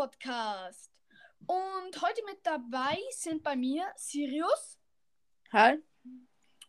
[0.00, 0.90] Podcast.
[1.46, 4.78] Und heute mit dabei sind bei mir Sirius
[5.52, 5.76] Hi.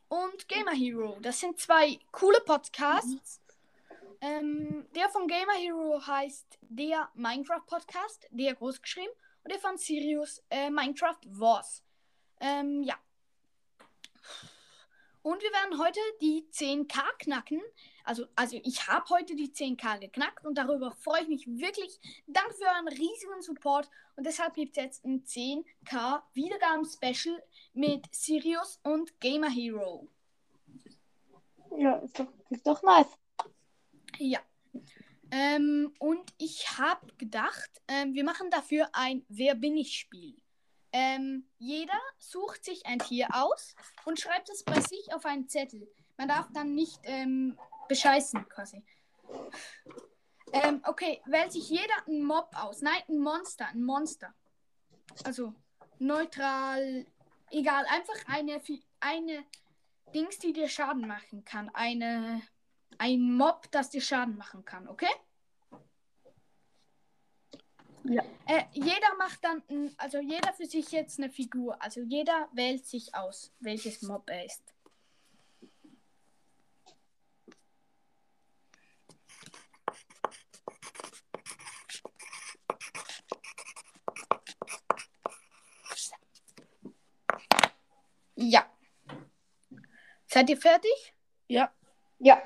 [0.10, 1.18] und Gamer Hero.
[1.22, 3.40] Das sind zwei coole Podcasts.
[4.20, 9.14] Ähm, der von Gamer Hero heißt der Minecraft Podcast, der groß geschrieben.
[9.46, 11.86] Und der von Sirius äh, Minecraft Wars.
[12.42, 13.00] Ähm, ja.
[15.22, 17.62] Und wir werden heute die 10k knacken.
[18.04, 22.00] Also, also ich habe heute die 10k geknackt und darüber freue ich mich wirklich.
[22.28, 23.90] Danke für euren riesigen Support.
[24.16, 27.42] Und deshalb gibt es jetzt ein 10k Wiedergaben-Special
[27.74, 30.08] mit Sirius und Gamer Hero.
[31.78, 33.18] Ja, ist doch, ist doch nice.
[34.18, 34.40] Ja.
[35.32, 40.36] Ähm, und ich habe gedacht, ähm, wir machen dafür ein Wer bin ich Spiel.
[40.92, 45.90] Ähm, jeder sucht sich ein Tier aus und schreibt es bei sich auf einen Zettel.
[46.18, 47.58] Man darf dann nicht ähm,
[47.92, 48.82] bescheißen, quasi.
[50.54, 52.82] Ähm, okay, wählt sich jeder einen Mob aus.
[52.82, 54.34] Nein, ein Monster, ein Monster.
[55.26, 55.54] Also
[56.00, 57.06] neutral,
[57.50, 58.62] egal, einfach eine,
[59.02, 59.44] eine
[60.14, 61.70] Dings, die dir Schaden machen kann.
[61.74, 62.42] Eine,
[62.98, 65.14] ein Mob, das dir Schaden machen kann, okay?
[68.04, 68.24] Ja.
[68.48, 71.82] Äh, jeder macht dann, ein- also jeder für sich jetzt eine Figur.
[71.82, 74.64] Also jeder wählt sich aus, welches Mob er ist.
[88.36, 88.66] Ja.
[90.34, 91.14] Seid ihr fertig?
[91.50, 91.74] Ja.
[92.20, 92.42] Ja.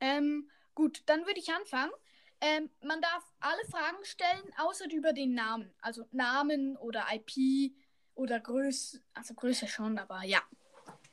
[0.00, 1.92] Ähm, gut, dann würde ich anfangen.
[2.40, 5.72] Ähm, man darf alle Fragen stellen, außer über den Namen.
[5.80, 7.72] Also Namen oder IP
[8.16, 9.00] oder Größe.
[9.14, 10.42] Also Größe schon, aber ja.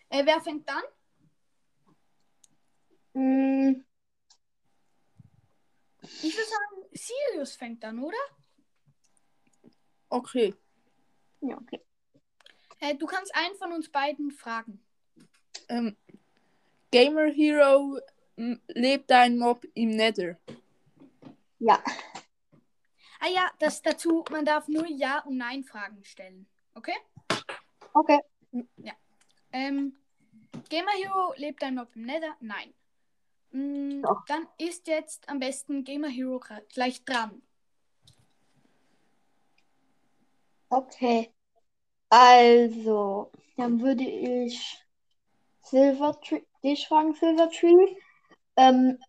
[0.09, 0.83] Äh, wer fängt an?
[3.13, 3.85] Mm,
[6.01, 8.17] Ich würde sagen, Sirius fängt an, oder?
[10.09, 10.55] Okay.
[11.41, 11.81] ja, okay.
[12.79, 14.84] Äh, du kannst einen von uns beiden fragen.
[15.69, 15.95] Ähm,
[16.91, 17.99] Gamer Hero
[18.67, 20.37] lebt ein Mob im Nether.
[21.59, 21.83] Ja.
[23.19, 26.45] Ah ja, das dazu, man darf nur Ja- und Nein-Fragen stellen.
[26.73, 26.95] Okay?
[27.93, 28.19] Okay.
[29.51, 29.95] Ähm,
[30.69, 32.35] Gamer Hero lebt ein Mob im Nether?
[32.39, 32.73] Nein.
[33.51, 34.25] Doch.
[34.27, 36.41] dann ist jetzt am besten Gamer Hero
[36.73, 37.41] gleich dran.
[40.67, 41.33] Okay.
[42.09, 44.84] Also, dann würde ich
[45.65, 47.95] Silver Tree, fragen, Silver Tree.
[48.55, 48.99] Ähm,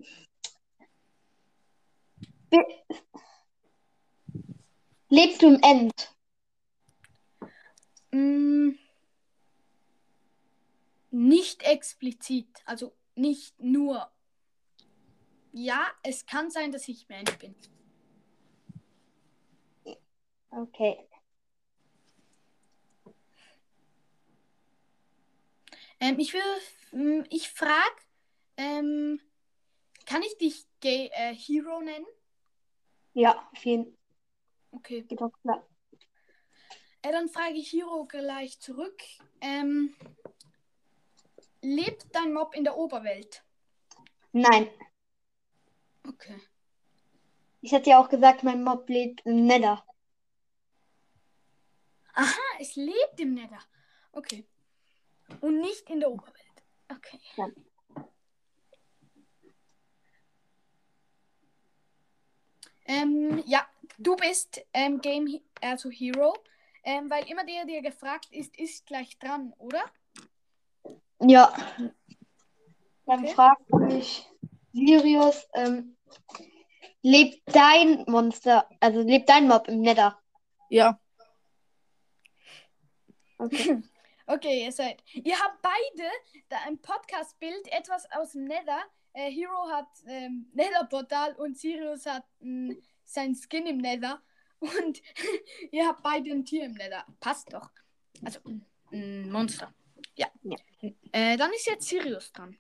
[5.11, 6.15] lebst du im End?
[8.11, 8.71] Mm,
[11.11, 14.11] nicht explizit, also nicht nur.
[15.53, 17.55] Ja, es kann sein, dass ich Mensch bin.
[20.51, 21.07] Okay.
[26.01, 27.97] Ähm, ich will, ich frage,
[28.57, 29.21] ähm,
[30.05, 32.07] kann ich dich Ga äh, Hero nennen?
[33.15, 33.97] Ja, auf jeden Fall.
[34.73, 35.03] Okay.
[35.03, 35.67] Geht doch klar.
[37.03, 39.03] Äh, dann frage ich Hero gleich zurück.
[39.41, 39.95] Ähm,
[41.63, 43.43] lebt dein Mob in der Oberwelt?
[44.33, 44.69] Nein.
[46.07, 46.41] Okay.
[47.63, 49.85] Ich hatte ja auch gesagt, mein Mob lebt im Nether.
[52.15, 53.61] Aha, es lebt im Nether.
[54.13, 54.47] Okay.
[55.41, 56.35] Und nicht in der Oberwelt.
[56.89, 57.21] Okay.
[57.37, 57.49] Ja.
[62.89, 63.67] Ähm, ja,
[63.99, 66.35] du bist ähm, Game, also Hero.
[66.85, 69.85] Ähm, weil immer der, der gefragt ist, ist gleich dran, oder?
[71.21, 71.53] Ja.
[73.07, 73.35] Dann Okay.
[73.35, 74.25] fragt mich
[74.73, 75.97] Sirius, ähm,
[77.03, 80.17] lebt dein Monster, also lebt dein Mob im Nether?
[80.71, 81.01] Ja.
[83.39, 83.83] Okay.
[84.29, 85.05] Okay, ihr seid.
[85.13, 86.11] Ihr habt beide
[86.49, 88.83] da im Podcast-Bild etwas aus dem Nether.
[89.13, 92.75] Äh, Hero hat ähm, Nether-Portal und Sirius hat mh,
[93.05, 94.21] sein Skin im Nether.
[94.59, 95.01] Und
[95.71, 97.07] ihr habt beide ein Tier im Nether.
[97.21, 97.71] Passt doch.
[98.25, 98.41] Also
[98.91, 99.73] ein Monster.
[100.17, 100.27] Ja.
[100.43, 100.57] Ja.
[101.13, 102.59] Äh, dann ist jetzt Sirius dran.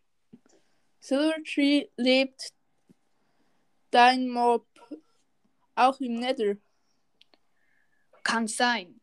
[1.01, 2.53] Silvertree lebt
[3.91, 4.67] dein Mob
[5.75, 6.57] auch im Nether.
[8.23, 9.01] Kann sein.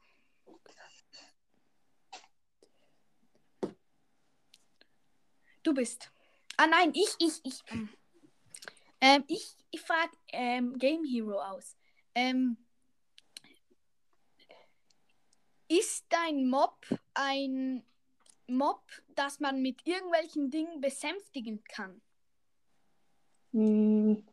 [5.63, 6.11] Du bist.
[6.57, 7.63] Ah nein, ich, ich, ich.
[7.71, 7.89] ähm,
[9.03, 11.75] Ähm, ich ich frage ähm, Game Hero aus.
[12.15, 12.55] Ähm,
[15.67, 16.77] ist dein Mob
[17.13, 17.83] ein
[18.47, 22.01] Mob, das man mit irgendwelchen Dingen besänftigen kann?
[23.51, 24.23] Hm.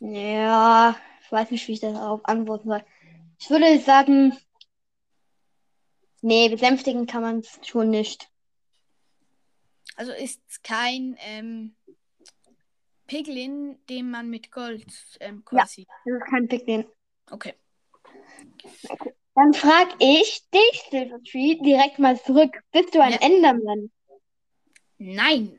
[0.00, 2.84] Ja, ich weiß nicht, wie ich darauf antworten soll.
[3.40, 4.38] Ich würde sagen,
[6.22, 8.30] nee, besänftigen kann man es schon nicht.
[9.98, 11.74] Also ist es kein ähm,
[13.08, 14.86] Piglin, den man mit Gold
[15.18, 15.58] ähm, Ja.
[15.62, 15.88] quasi.
[16.04, 16.86] Das ist kein Piglin.
[17.32, 17.54] Okay.
[19.34, 22.62] Dann frag ich dich, Silvertree, direkt mal zurück.
[22.70, 23.18] Bist du ein Ja.
[23.22, 23.90] Enderman?
[24.98, 25.58] Nein.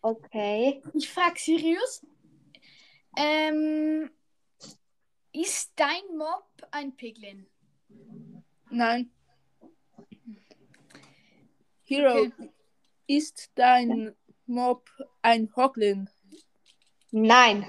[0.00, 0.82] Okay.
[0.94, 2.06] Ich frage Sirius.
[3.18, 4.10] Ähm,
[5.32, 7.46] ist dein Mob ein Piglin?
[8.70, 9.10] Nein.
[11.86, 12.50] Hero, Okay.
[13.06, 14.14] ist dein
[14.46, 14.88] Mob
[15.22, 16.10] ein Hoglin?
[17.12, 17.64] Nein.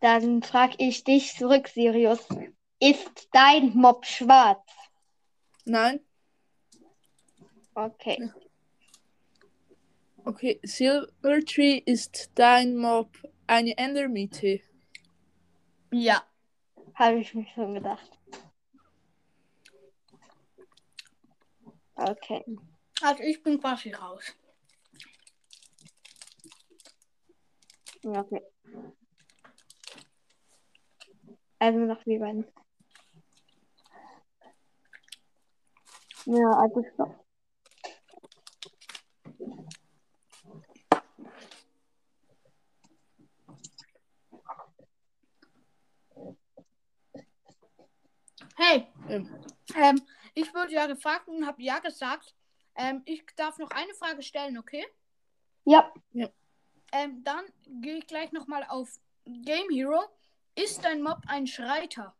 [0.00, 2.26] Dann frag ich dich zurück, Sirius.
[2.80, 4.66] Ist dein Mob schwarz?
[5.64, 6.00] Nein.
[7.74, 8.30] Okay.
[10.24, 13.10] Okay, Silvertree, ist dein Mob
[13.46, 14.60] eine Endermiete?
[15.92, 16.22] Ja.
[16.94, 18.10] Habe ich mir schon gedacht.
[21.96, 22.44] Okay.
[23.02, 24.34] Also ich bin quasi raus.
[28.04, 28.42] Okay.
[31.58, 32.44] Also noch wie beiden.
[36.26, 37.24] Ja, also stopp.
[48.56, 49.28] Hey, ähm,
[50.34, 52.34] ich wurde ja gefragt und habe ja gesagt.
[52.76, 54.84] Ähm, ich darf noch eine Frage stellen, okay?
[55.64, 55.92] Ja,
[56.92, 60.00] Ähm, dann gehe ich gleich nochmal auf Game Hero.
[60.54, 62.14] Ist dein Mob ein Schreiter?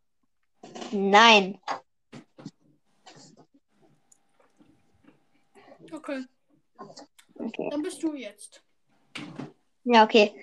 [0.93, 1.61] nein.
[5.93, 6.25] Okay,
[7.37, 7.69] Okay.
[7.71, 8.63] dann bist du jetzt.
[9.85, 10.35] Ja, okay.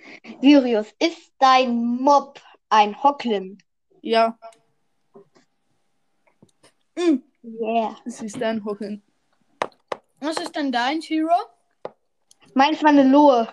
[0.42, 2.40] Sirius, ist dein Mob
[2.70, 3.58] ein Hocklin?
[4.02, 4.38] ja,
[6.98, 7.24] Mhm.
[7.44, 7.96] Yeah.
[8.06, 9.02] es ist ein Hoglin.
[10.20, 11.36] Was ist denn dein Hero?
[12.54, 13.52] Meins war eine Lohe.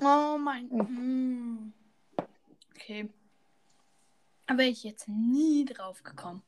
[0.00, 0.68] Oh mein.
[0.68, 0.86] Mhm.
[0.86, 1.72] Hm.
[2.70, 3.08] Okay.
[4.46, 6.42] Da wäre ich jetzt nie drauf gekommen.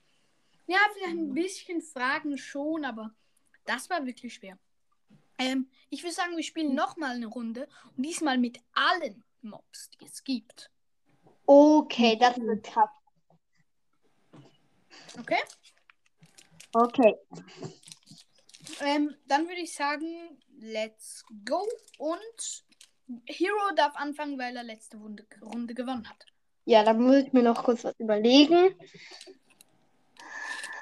[0.66, 3.10] Ja, vielleicht ein bisschen Fragen schon, aber
[3.64, 4.58] das war wirklich schwer.
[5.38, 10.04] Ähm, ich würde sagen, wir spielen nochmal eine Runde und diesmal mit allen Mobs, die
[10.04, 10.70] es gibt.
[11.46, 12.90] Okay, das wird krass.
[15.18, 15.40] Okay?
[16.74, 17.14] Okay.
[18.80, 21.64] Ähm, dann würde ich sagen, let's go.
[21.98, 22.64] Und
[23.26, 26.26] Hero darf anfangen, weil er letzte Runde, Runde gewonnen hat.
[26.64, 28.74] Ja, da muss ich mir noch kurz was überlegen.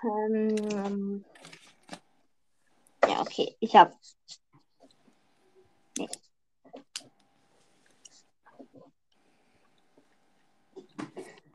[0.04, 1.24] Ähm,
[3.06, 3.56] ja, okay.
[3.60, 3.92] Ich habe.
[5.98, 6.08] Nee.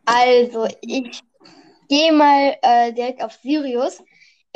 [0.05, 1.21] Also, ich
[1.89, 4.03] gehe mal äh, direkt auf Sirius.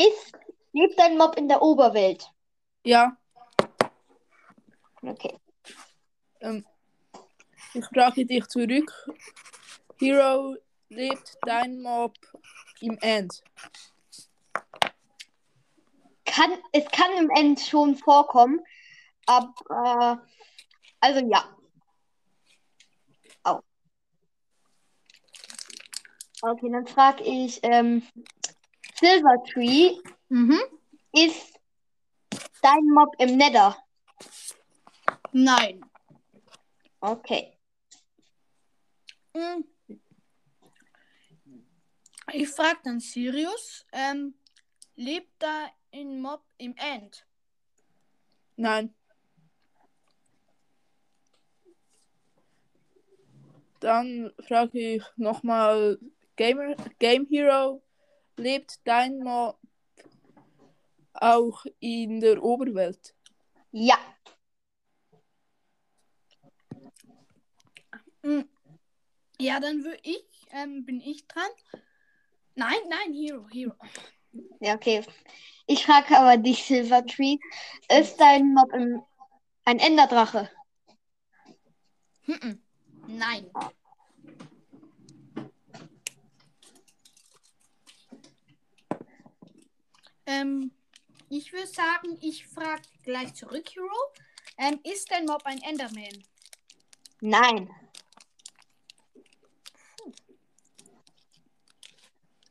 [0.08, 0.34] Ist,
[0.74, 2.28] lebt dein Mob in der Oberwelt?
[2.84, 3.16] Ja,
[5.04, 5.36] Okay.
[6.42, 6.66] ähm,
[7.74, 8.92] ich frage dich zurück.
[10.00, 10.56] Hero,
[10.90, 12.16] lebt dein Mob
[12.82, 13.44] im End?
[16.26, 18.62] Kann, es kann im End schon vorkommen,
[19.26, 20.22] aber
[21.00, 21.58] also ja.
[23.44, 23.60] Au.
[26.44, 28.04] Okay, dann frage ich ähm,
[29.02, 30.60] Silvertree, Mhm.
[31.12, 31.60] ist
[32.62, 33.76] dein Mob im Nether?
[35.32, 35.84] Nein.
[37.00, 37.58] Okay.
[39.34, 39.64] Mm.
[42.34, 44.36] Ich frage dann Sirius, ähm,
[44.96, 47.26] lebt da ein Mob im End?
[48.56, 48.94] Nein.
[53.80, 55.98] Dann frage ich nochmal
[56.36, 57.82] Gamer, Game Hero,
[58.42, 59.58] lebt dein Mob
[61.14, 63.14] auch in der Oberwelt?
[63.72, 63.98] Ja.
[68.24, 68.42] Mm.
[69.40, 71.50] Ja, dann würde ich, ähm, bin ich dran.
[72.56, 73.74] Nein, nein, Hero, Hero.
[74.60, 75.04] Ja, okay.
[75.68, 77.38] Ich frage aber dich, Silvertree,
[77.90, 79.02] ist dein Mob im,
[79.66, 80.50] ein Enderdrache?
[83.08, 83.50] Nein.
[90.26, 90.72] Ähm,
[91.30, 93.88] ich würde sagen, ich frage gleich zurück, Hero.
[94.58, 96.24] Ähm, ist dein Mob ein Enderman?
[97.22, 97.70] Nein.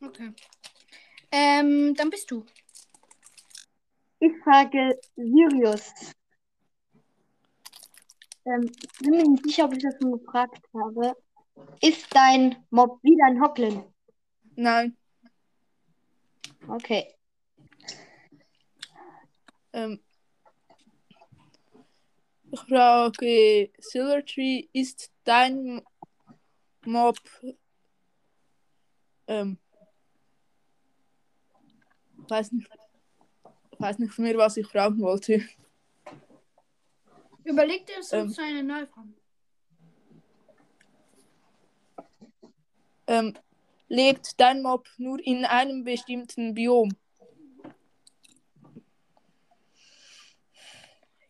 [0.01, 0.33] Okay.
[1.31, 2.45] Ähm, dann bist du.
[4.19, 5.93] Ich frage Sirius.
[8.47, 11.15] Ähm, ich bin mir nicht sicher, ob ich das schon gefragt habe.
[11.81, 13.85] Ist dein Mob wieder ein Hoglin?
[14.57, 14.97] Nein.
[16.69, 17.15] Okay.
[19.73, 20.01] Ähm,
[22.51, 25.83] ich frage Silvertree, ist dein
[26.85, 27.19] Mob
[29.31, 29.59] ähm,
[32.29, 32.69] weiß nicht,
[33.79, 35.47] weiß nicht mehr, was ich fragen wollte.
[37.45, 38.45] Überleg dir sonst Ähm.
[38.45, 39.09] eine neue Frage.
[43.07, 43.35] Ähm,
[43.89, 46.91] lebt dein Mob nur in einem bestimmten Biom?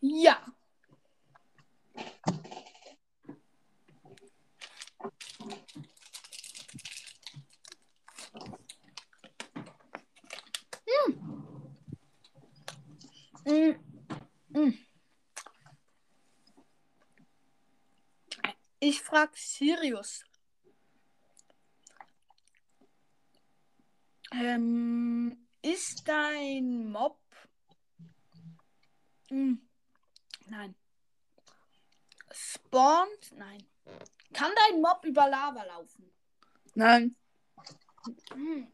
[0.01, 0.45] Ja.
[13.45, 13.75] Mm.
[14.49, 14.75] Mm.
[18.79, 20.25] Ich frag Sirius.
[24.33, 27.19] Ähm, ist dein Mob.
[29.29, 29.70] Hm.
[30.51, 30.75] Nein.
[32.33, 33.33] Spawnt?
[33.37, 33.63] Nein.
[34.33, 36.11] Kann dein Mob über Lava laufen?
[36.75, 37.15] Nein.
[38.33, 38.67] Hm.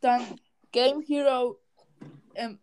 [0.00, 0.40] Dann
[0.72, 1.60] Game Hero
[2.34, 2.58] ähm,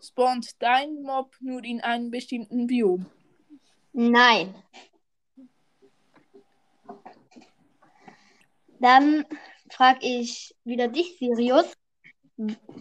[0.00, 3.06] spawnt dein Mob nur in einem bestimmten Biom?
[3.92, 4.52] Nein.
[8.80, 9.24] Dann
[9.70, 11.72] frage ich wieder dich, Sirius.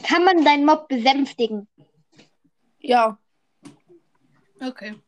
[0.04, 1.68] Kann man deinen Mob besänftigen?
[2.88, 3.18] Ja.
[4.62, 5.01] Okay.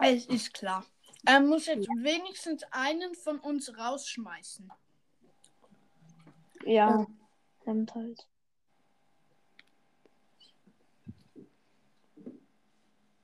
[0.00, 0.84] Es ist klar.
[1.24, 4.72] Er muss jetzt wenigstens einen von uns rausschmeißen.
[6.64, 7.06] Ja.
[7.64, 8.26] Dann halt.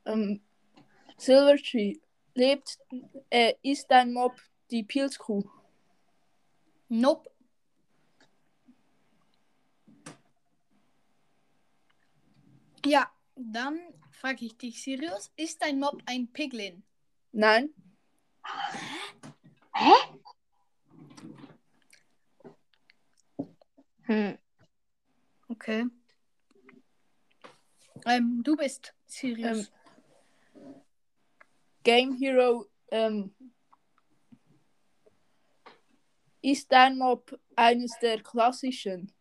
[0.04, 0.40] Ähm,
[1.16, 1.98] Silvertree
[2.34, 2.78] lebt,
[3.30, 4.40] äh, ist dein Mob
[4.70, 5.42] die Pilzkuh?
[6.88, 7.28] Nope.
[12.86, 13.80] Ja, dann
[14.12, 15.32] frage ich dich, Sirius.
[15.34, 16.84] Ist dein Mob ein Piglin?
[17.32, 17.74] Nein.
[24.02, 24.38] Hm.
[25.48, 25.86] Okay.
[28.04, 29.72] Ähm, du bist Sirius.
[31.82, 33.34] Game Hero ähm,
[36.40, 39.12] ist dein Mob eines der klassischen?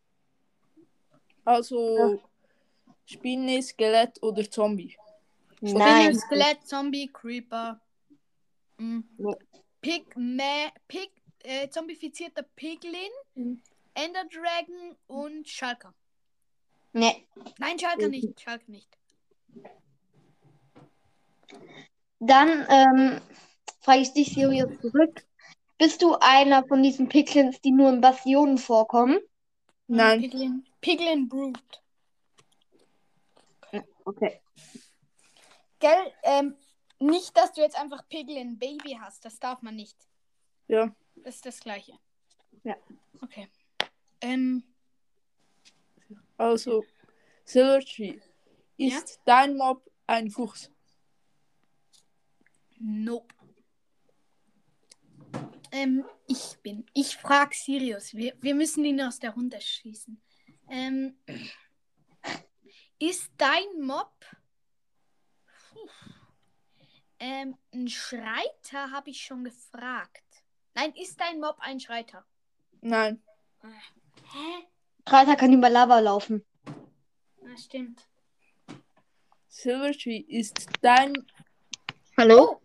[1.43, 2.21] Also
[3.05, 4.95] Spinne, Skelett oder Zombie?
[5.61, 6.13] Nein.
[6.13, 7.79] Spinne, Skelett, Zombie, Creeper.
[8.77, 8.99] Mm.
[9.17, 9.35] Nee.
[9.81, 11.11] Pigma, Pig,
[11.43, 13.61] äh, zombifizierter Piglin, Mhm.
[13.93, 15.93] Ender Dragon und Schalker.
[16.91, 17.27] Nee.
[17.59, 18.39] Nein, Schalker nicht.
[18.41, 18.89] Schalker nicht.
[22.19, 23.21] Dann ähm,
[23.81, 25.25] frage ich dich, Sirius, zurück.
[25.77, 29.19] Bist du einer von diesen Piglins, die nur in Bastionen vorkommen?
[29.87, 30.21] Nein.
[30.21, 31.59] Piglin, Piglin Brute.
[34.05, 34.39] Okay.
[35.79, 36.55] Gell, ähm,
[36.99, 39.25] nicht, dass du jetzt einfach Piglin Baby hast.
[39.25, 39.97] Das darf man nicht.
[40.67, 40.95] Ja.
[41.15, 41.93] Das ist das Gleiche.
[42.63, 42.75] Ja.
[43.21, 43.49] Okay.
[44.21, 44.63] Ähm,
[46.37, 46.83] Also
[47.43, 48.19] Silvertree
[48.77, 48.97] Ja?
[48.97, 50.71] ist dein Mob ein Fuchs?
[52.79, 53.33] nope.
[55.71, 56.85] Ähm, ich bin.
[56.93, 58.13] Ich frag Sirius.
[58.13, 60.21] Wir, wir müssen ihn aus der Runde schießen.
[60.69, 61.17] Ähm,
[62.99, 64.13] ist dein Mob
[67.19, 68.91] ähm, ein Schreiter?
[68.91, 70.23] Habe ich schon gefragt.
[70.73, 72.25] Nein, ist dein Mob ein Schreiter?
[72.81, 73.23] Nein.
[73.63, 74.67] Hä?
[75.07, 76.45] Reiter kann über Lava laufen.
[77.41, 78.07] Na, stimmt.
[79.47, 81.13] Silvertree ist dein
[82.17, 82.61] Hallo?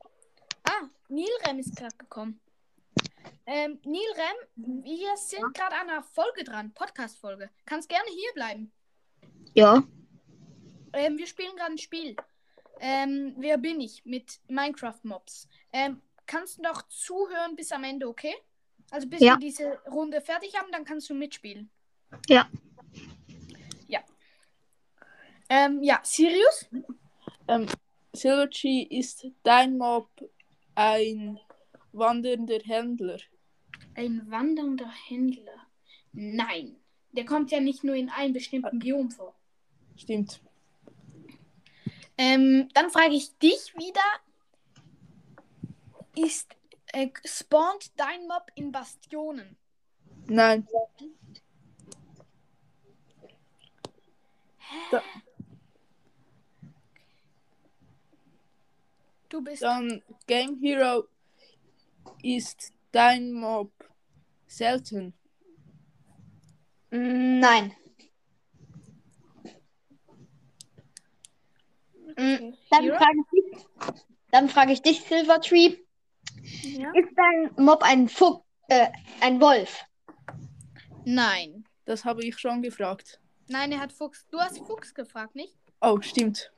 [0.65, 2.41] Ah, Nilrem ist gerade gekommen.
[3.47, 4.37] Ähm, Nilrem,
[4.85, 7.51] wir sind gerade an einer Folge dran, Podcast-Folge.
[7.65, 8.73] Kannst gerne hier bleiben.
[9.55, 9.83] Ja.
[10.93, 12.17] Ähm, wir spielen gerade ein Spiel.
[12.81, 14.05] Ähm, wer bin ich?
[14.05, 15.49] Mit Minecraft-Mobs.
[15.73, 18.35] Ähm, kannst du noch zuhören bis am Ende, okay?
[18.91, 19.35] Also bis Ja.
[19.35, 21.71] wir diese Runde fertig haben, dann kannst du mitspielen.
[22.29, 22.49] Ja.
[23.87, 24.01] Ja.
[25.49, 26.69] Ähm, ja, Sirius?
[27.49, 27.67] ähm,
[28.13, 30.09] Silvertree ist dein Mob
[30.75, 31.39] ein
[31.93, 33.19] wandernder Händler?
[33.95, 35.67] Ein wandernder Händler.
[36.13, 36.77] Nein.
[37.13, 39.35] Der kommt ja nicht nur in einem bestimmten Biom vor.
[39.97, 40.41] Stimmt.
[42.23, 44.03] Ähm, dann frage ich dich wieder.
[46.15, 46.55] Ist
[46.93, 49.57] äh, spawnt dein Mob in Bastionen?
[50.27, 50.69] Nein.
[54.91, 55.03] Da.
[59.31, 59.63] Du bist.
[59.63, 61.09] Dann Game Hero
[62.23, 63.73] ist dein Mob
[64.47, 65.15] selten.
[66.91, 67.75] Mm, nein.
[72.21, 72.97] Mm, Dann Hero?
[72.99, 73.67] frage ich dich,
[74.31, 75.77] dann frage ich dich, Silvertree.
[76.63, 76.93] Ja.
[76.93, 78.89] Ist dein Mob ein Fuchs, äh,
[79.21, 79.85] ein Wolf?
[81.05, 81.65] Nein.
[81.87, 83.21] Das habe ich schon gefragt.
[83.49, 84.27] Nein, er hat Fuchs.
[84.31, 85.57] Du hast Fuchs gefragt, nicht?
[85.81, 86.53] Oh, stimmt.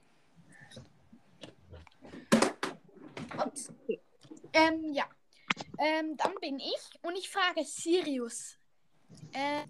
[4.52, 5.04] Ähm, ja.
[5.78, 8.58] Ähm, dann bin ich und ich frage Sirius.
[9.32, 9.62] Äh,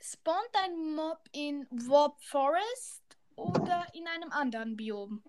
[0.00, 3.02] spawnt dein Mob in Warp Forest
[3.36, 5.22] oder in einem anderen Biom?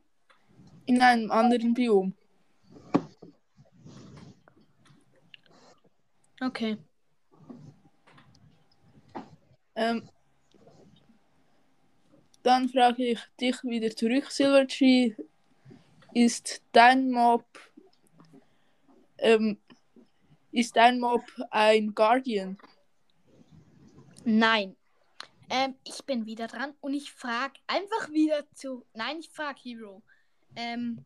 [0.85, 2.13] In einem anderen Biom.
[6.39, 6.77] Okay.
[9.75, 10.09] Ähm,
[12.43, 15.13] dann frage ich dich wieder zurück, Silvertree.
[16.13, 17.45] Ist dein Mob
[19.17, 19.57] ähm,
[20.51, 22.57] ist dein Mob ein Guardian?
[24.23, 24.75] Nein.
[25.49, 28.85] Ähm, ich bin wieder dran und ich frage einfach wieder zu.
[28.93, 30.03] Nein, ich frage Hero.
[30.55, 31.05] Ähm,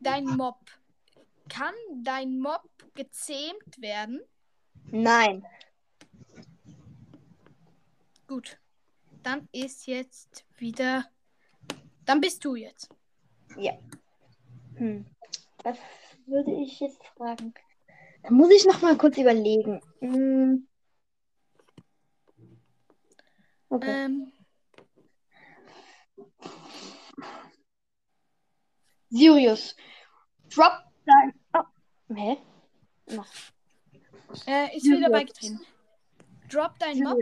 [0.00, 0.58] dein Mob.
[1.48, 4.20] Kann dein Mob gezähmt werden?
[4.86, 5.44] Nein.
[8.26, 8.58] Gut.
[9.22, 11.06] Dann ist jetzt wieder.
[12.04, 12.88] Dann bist du jetzt.
[14.76, 15.06] Hm.
[15.62, 15.78] Was
[16.26, 17.54] würde ich jetzt fragen?
[18.22, 19.80] Da muss ich noch mal kurz überlegen.
[20.00, 20.68] Hm.
[23.74, 24.04] Okay.
[24.04, 24.32] Ähm,
[29.10, 29.74] Sirius,
[30.48, 31.32] drop dein.
[31.54, 32.14] Oh.
[32.14, 32.36] Hä?
[33.06, 33.52] Was?
[34.46, 35.00] äh, ist Sirius.
[35.00, 35.60] wieder beigetreten.
[36.48, 37.18] Drop dein Mob.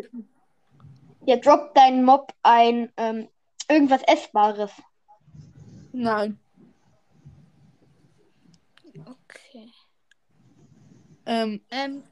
[1.25, 3.31] Ja, drop dein Mob ein ähm,
[3.71, 4.73] irgendwas Essbares.
[5.93, 6.39] Nein.
[9.07, 9.73] Okay.
[11.25, 12.05] Ähm, Ähm,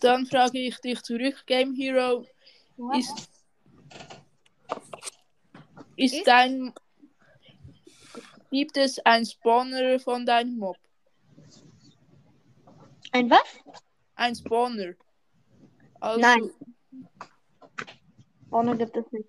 [0.00, 2.26] dann frage ich dich zurück, Game Hero.
[2.90, 3.30] Ist,
[5.96, 6.72] ist Ist- dein.
[8.50, 10.76] Gibt es ein Spawner von deinem Mob?
[13.12, 13.40] Ein was?
[14.14, 14.94] Ein Spawner.
[16.00, 16.50] Also, Nein.
[18.50, 19.28] Vorne gibt es nicht.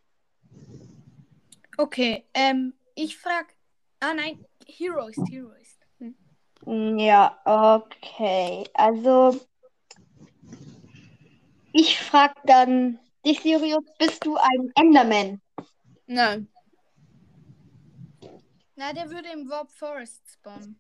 [1.78, 2.26] okay.
[2.34, 3.48] Ähm, ich frage.
[4.02, 5.80] Ah nein, Hero ist Hero ist.
[6.00, 6.98] Hm.
[7.00, 8.66] Ja, okay.
[8.74, 9.40] Also,
[11.72, 15.42] ich frage dann dich, Sirius, bist du ein Enderman?
[16.08, 16.48] Nein.
[18.76, 20.80] Na, der würde im Warp Forest spawnen.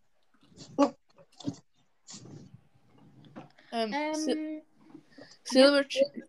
[3.71, 4.61] Ähm, Sil Ähm,
[5.43, 6.21] Silvertree,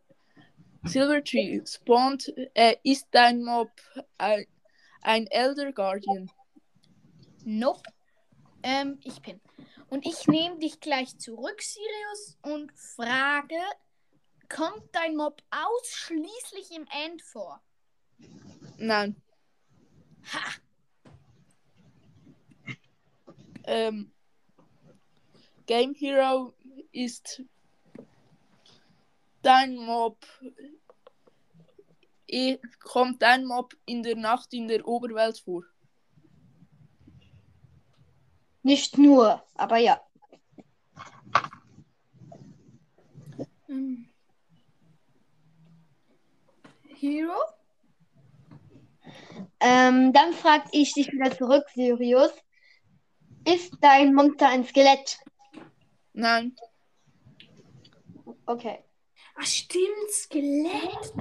[0.84, 2.32] Silvertree spawnt.
[2.54, 3.70] Äh, ist dein Mob
[4.18, 4.46] ein,
[5.02, 6.30] ein Elder Guardian?
[7.44, 7.82] nope.
[8.62, 9.40] Ähm, ich bin.
[9.90, 13.60] Und ich nehme dich gleich zurück, Sirius, und frage:
[14.48, 17.60] Kommt dein Mob ausschließlich im End vor?
[18.78, 19.20] Nein.
[20.32, 20.64] Ha!
[23.64, 24.12] Ähm,
[25.66, 26.52] Game Hero
[26.92, 27.42] ist
[29.42, 30.18] dein Mob.
[32.80, 35.64] Kommt dein Mob in der Nacht in der Oberwelt vor?
[38.62, 40.00] Nicht nur, aber ja.
[43.68, 44.03] Ähm.
[47.04, 47.38] Hero?
[49.60, 52.32] Ähm, dann frage ich dich wieder zurück, Sirius.
[53.46, 55.18] Ist dein Monster ein Skelett?
[56.14, 56.56] Nein.
[58.46, 58.78] Okay.
[59.36, 61.12] Ach, stimmt, Skelett.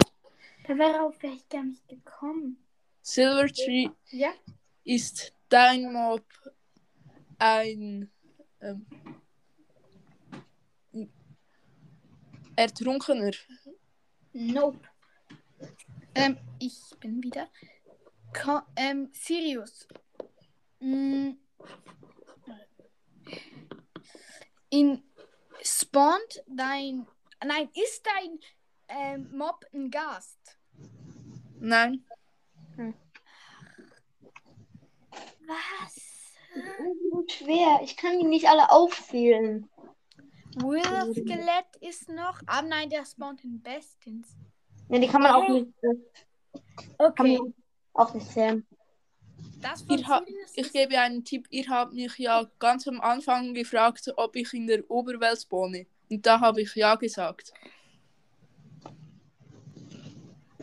[0.67, 2.63] Darauf wäre ich gar nicht gekommen.
[3.01, 4.31] Silvertree Ja?
[4.85, 6.23] ist dein Mob
[7.39, 8.09] ein
[8.61, 8.85] ähm,
[12.55, 13.31] Ertrunkener.
[14.31, 14.92] Nope.
[16.15, 17.47] Ähm, ich bin wieder.
[18.33, 19.87] Ko ähm, Sirius.
[20.79, 21.31] Mm.
[24.69, 25.03] In
[25.61, 27.07] spawnt dein.
[27.45, 28.39] Nein, ist dein
[28.87, 30.57] ähm, Mob ein Gast?
[31.59, 32.05] Nein.
[35.45, 35.95] Was?
[37.11, 37.81] So schwer.
[37.83, 39.69] Ich kann die nicht alle aufzählen.
[40.55, 42.39] Wither Skelett ist noch.
[42.45, 44.35] Ah nein, der spawnt in Bestins.
[44.93, 45.95] Ja, die kann man auch nicht, äh,
[46.97, 47.37] kann Okay.
[47.39, 47.53] man
[47.93, 48.65] auch nicht zählen.
[49.61, 51.47] Das von Ihr ha- Sirius Ich gebe einen Tipp.
[51.49, 55.87] Ihr habt mich ja ganz am Anfang gefragt, ob ich in der Oberwelt spawne.
[56.11, 57.53] Und da habe ich ja gesagt.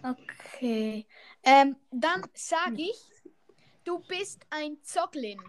[0.03, 1.07] Okay.
[1.43, 3.01] Ähm, dann sage ich,
[3.85, 5.41] du bist ein Zoglin.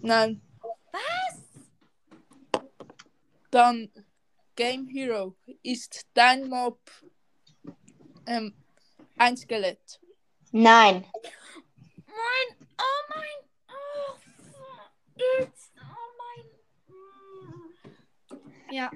[0.00, 0.40] Nein.
[0.92, 1.42] Was?
[3.50, 3.90] Dann
[4.56, 5.36] Game Hero.
[5.62, 6.78] Ist dein Mob
[8.26, 8.54] ähm,
[9.16, 10.00] ein Skelett?
[10.52, 11.04] Nein.
[12.06, 14.16] Mein, oh mein, oh,
[15.42, 16.96] it's, oh mein.
[16.96, 18.74] mm.
[18.74, 18.90] Ja,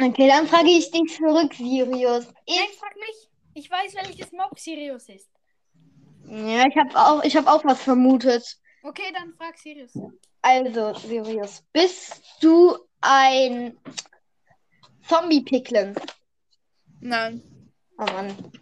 [0.00, 2.26] Okay, dann frage ich dich zurück, Sirius.
[2.26, 3.30] nein, Ist, frag mich.
[3.54, 5.28] Ich weiß, welches Mob Sirius ist.
[6.26, 8.58] ja, ich habe auch, ich hab auch was vermutet.
[8.82, 9.92] Okay, dann frag Sirius.
[10.40, 13.78] Also, Sirius, bist du ein
[15.06, 15.94] Zombie-Picklin?
[17.00, 17.42] Nein.
[18.02, 18.52] Oh Mann.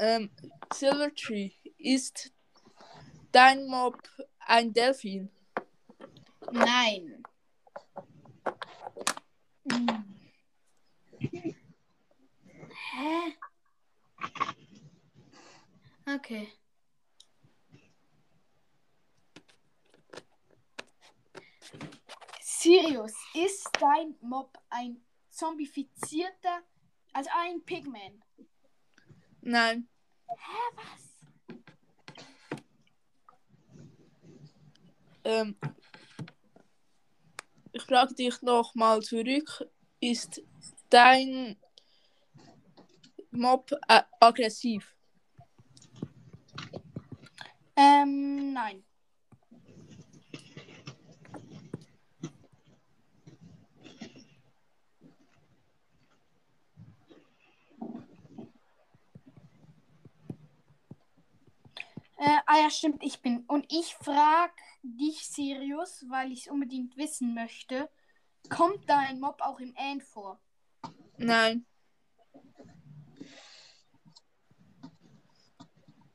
[0.00, 0.30] Ähm,
[0.72, 1.52] Silvertree.
[1.78, 2.32] Ist
[3.30, 3.96] dein Mob
[4.40, 5.30] ein Delfin?
[6.50, 7.22] Nein.
[9.70, 10.04] Hm.
[12.90, 13.36] Hä?
[16.16, 16.48] Okay.
[22.40, 26.64] Sirius, ist dein Mob ein zombifizierter,
[27.18, 28.22] also ein Pigman?
[29.40, 29.88] Nein.
[30.28, 31.56] Hä, was?
[35.24, 35.56] Ähm,
[37.72, 39.68] ich frage dich nochmal zurück.
[39.98, 40.42] Ist
[40.90, 41.56] dein
[43.32, 44.94] Mob äh, aggressiv?
[47.74, 48.84] Ähm, nein.
[62.18, 63.44] Äh, ah ja, stimmt, ich bin.
[63.46, 64.52] Und ich frage
[64.82, 67.88] dich, Sirius, weil ich es unbedingt wissen möchte.
[68.48, 70.40] Kommt dein Mob auch im End vor?
[71.16, 71.64] Nein.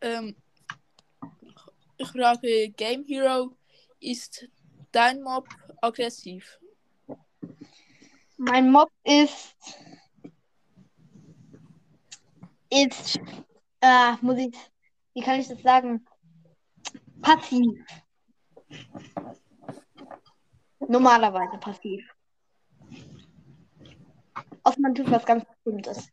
[0.02, 0.36] Ähm,
[1.96, 3.56] ich frage Game Hero.
[4.02, 4.50] Ist
[4.92, 5.48] dein Mob
[5.82, 6.60] aggressiv?
[8.36, 9.56] Mein Mob ist.
[12.70, 13.20] Ist.
[13.80, 14.73] Äh, muss ich.
[15.14, 16.06] Wie kann ich das sagen?
[17.22, 17.86] Passiv.
[20.80, 22.04] Normalerweise passiv.
[24.64, 26.10] Außer man tut was ganz Bestimmtes.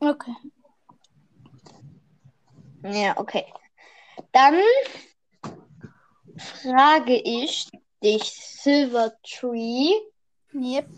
[0.00, 0.34] Okay.
[2.82, 3.44] Ja, okay.
[4.32, 4.60] Dann
[6.36, 7.68] frage ich
[8.02, 9.90] dich, Silvertree,
[10.54, 10.88] Yep.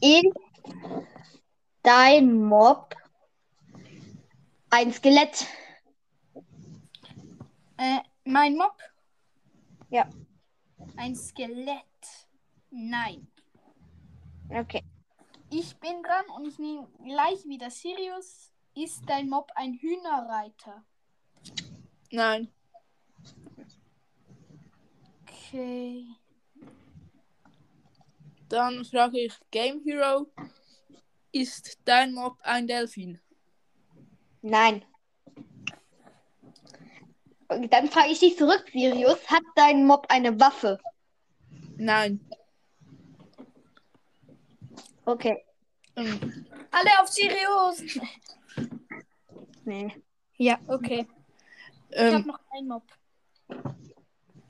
[0.00, 0.26] ist
[1.82, 2.94] dein Mob
[4.70, 5.46] ein Skelett?
[7.82, 8.76] Äh, mein Mob?
[9.90, 10.08] Ja.
[10.96, 12.28] Ein Skelett.
[12.70, 13.26] Nein.
[14.48, 14.84] Okay.
[15.50, 18.52] Ich bin dran und ich nehme gleich wieder Sirius.
[18.76, 20.84] Ist dein Mob ein Hühnerreiter?
[22.12, 22.52] Nein.
[25.26, 26.06] Okay.
[28.48, 30.28] Dann frage ich Game Hero.
[31.32, 33.20] Ist dein Mob ein Delfin?
[34.40, 34.84] Nein.
[37.68, 39.18] Dann frage ich dich zurück, Sirius.
[39.28, 40.78] Hat dein Mob eine Waffe?
[41.76, 42.20] Nein.
[45.04, 45.44] Okay.
[45.96, 47.82] Ähm, Alle auf Sirius!
[49.64, 49.94] Nee.
[50.36, 51.06] Ja, okay.
[51.90, 52.84] Ich habe ähm, noch einen Mob.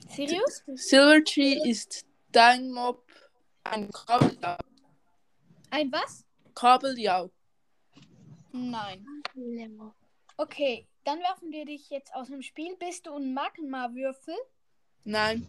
[0.08, 0.62] Sirius?
[0.74, 3.04] Silvertree ist dein Mob
[3.64, 4.56] ein Kabeljau.
[5.70, 6.24] Ein was?
[6.54, 7.30] Kabeljau.
[8.52, 9.06] Nein.
[10.36, 12.76] Okay, dann werfen wir dich jetzt aus dem Spiel.
[12.76, 14.34] Bist du ein Magma-Würfel?
[15.04, 15.46] Nein.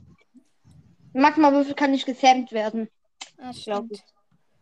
[1.13, 2.89] Magma-Würfel kann nicht gesamt werden,
[3.37, 4.03] Ah, stimmt.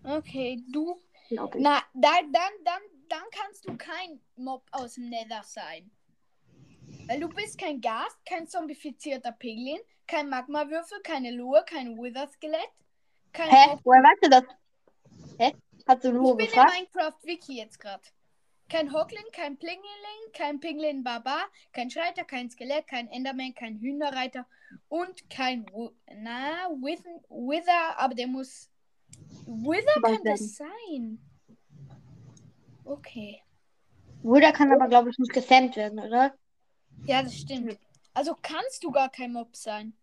[0.03, 0.99] Okay, du.
[1.29, 5.89] Na, da, dann, dann, dann kannst du kein Mob aus dem Nether sein.
[7.07, 12.69] Weil du bist kein Gas, kein zombifizierter Piglin, kein Magma-Würfel, keine Lure, kein Wither-Skelett,
[13.31, 13.69] kein Hä?
[13.71, 14.43] Hob- Woher weißt du das?
[15.39, 15.55] Hä?
[15.87, 16.73] Hast du nur Ich bin in gefragt?
[16.73, 18.03] Minecraft-Wiki jetzt gerade.
[18.71, 24.45] Kein Hoglin, kein Plingeling, kein Piglin Barbar, kein Schreiter, kein Skelett, kein Enderman, kein Hühnerreiter
[24.87, 25.65] und kein
[26.15, 28.69] na, With Wither, aber der muss.
[29.45, 31.19] Wither Was kann das sein.
[32.85, 33.41] Okay.
[34.23, 36.33] Wither kann aber, glaube ich, nicht gesamt werden, oder?
[37.05, 37.77] Ja, das stimmt.
[38.13, 39.93] Also kannst du gar kein Mob sein.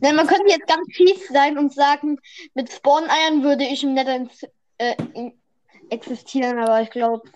[0.00, 2.18] Denn man könnte jetzt ganz fies sein und sagen,
[2.54, 4.26] mit Spawn-Eiern würde ich im Nether
[4.78, 4.94] äh,
[5.90, 7.28] existieren, aber ich glaube,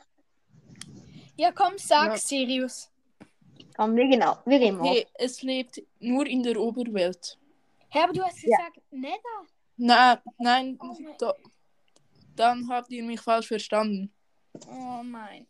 [1.37, 2.17] Ja, komm, sag Ja.
[2.17, 2.91] Sirius.
[3.77, 4.91] komm, wir genau, wir gehen auf.
[4.91, 7.39] Okay, es lebt nur in der Oberwelt.
[7.89, 8.57] Hä, aber du hast Ja.
[8.57, 9.47] gesagt, Nether.
[9.77, 11.35] Na, nein, Oh da,
[12.37, 14.13] dann habt ihr mich falsch verstanden.
[14.69, 15.47] Oh mein.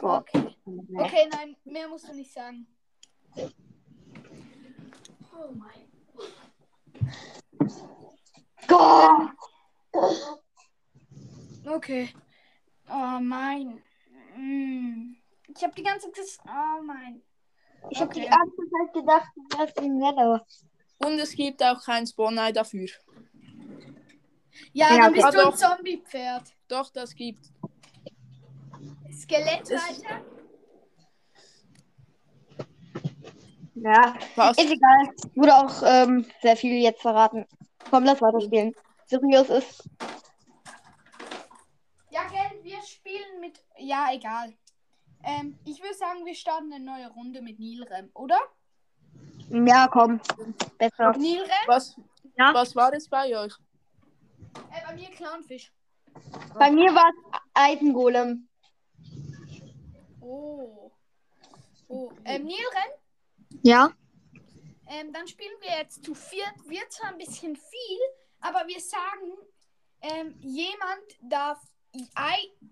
[0.00, 0.56] Okay.
[0.96, 2.66] Okay, nein, mehr musst du nicht sagen.
[3.36, 3.50] Oh
[5.52, 5.93] mein.
[8.66, 9.30] Gott.
[11.66, 12.08] Okay.
[12.88, 13.82] Oh mein.
[14.36, 15.16] Mm.
[15.56, 16.38] Ich habe die ganze Zeit.
[16.46, 17.22] Oh mein.
[17.90, 18.30] Ich habe die Okay.
[18.30, 20.44] ganze Zeit gedacht, du wärst im Nether.
[20.98, 22.88] Und es gibt auch kein Spawn-Ei dafür.
[24.72, 25.56] Ja, Ja, dann bist du ein.
[25.56, 26.54] Zombie-Pferd.
[26.68, 27.46] Doch, das gibt.
[29.12, 30.24] Skelettreiter.
[33.74, 34.56] Ja, Was?
[34.58, 35.08] ist egal.
[35.34, 37.46] Wurde auch ähm, sehr viel jetzt verraten.
[37.90, 38.72] Komm, lass weiterspielen.
[39.06, 39.88] Seriös ist.
[42.10, 43.58] Ja, gell, wir spielen mit.
[43.78, 44.54] Ja, egal.
[45.24, 48.38] Ähm, ich würde sagen, wir starten eine neue Runde mit Nilrem, oder?
[49.50, 50.20] Ja, komm.
[50.78, 51.12] Besser.
[51.16, 51.48] Nilrem?
[51.66, 51.96] Was,
[52.38, 52.52] Ja.
[52.54, 53.54] was war es bei euch?
[54.70, 55.72] Äh, bei mir Clownfisch.
[56.58, 58.48] Bei mir war es Eisengolem.
[60.20, 60.90] Oh.
[61.88, 62.12] Oh.
[62.24, 62.92] Ähm, Nilrem?
[63.64, 63.90] Ja?
[64.86, 66.54] Ähm, dann spielen wir jetzt zu viert.
[66.66, 68.00] Wird zwar ein bisschen viel,
[68.40, 69.32] aber wir sagen,
[70.02, 71.58] ähm, jemand darf,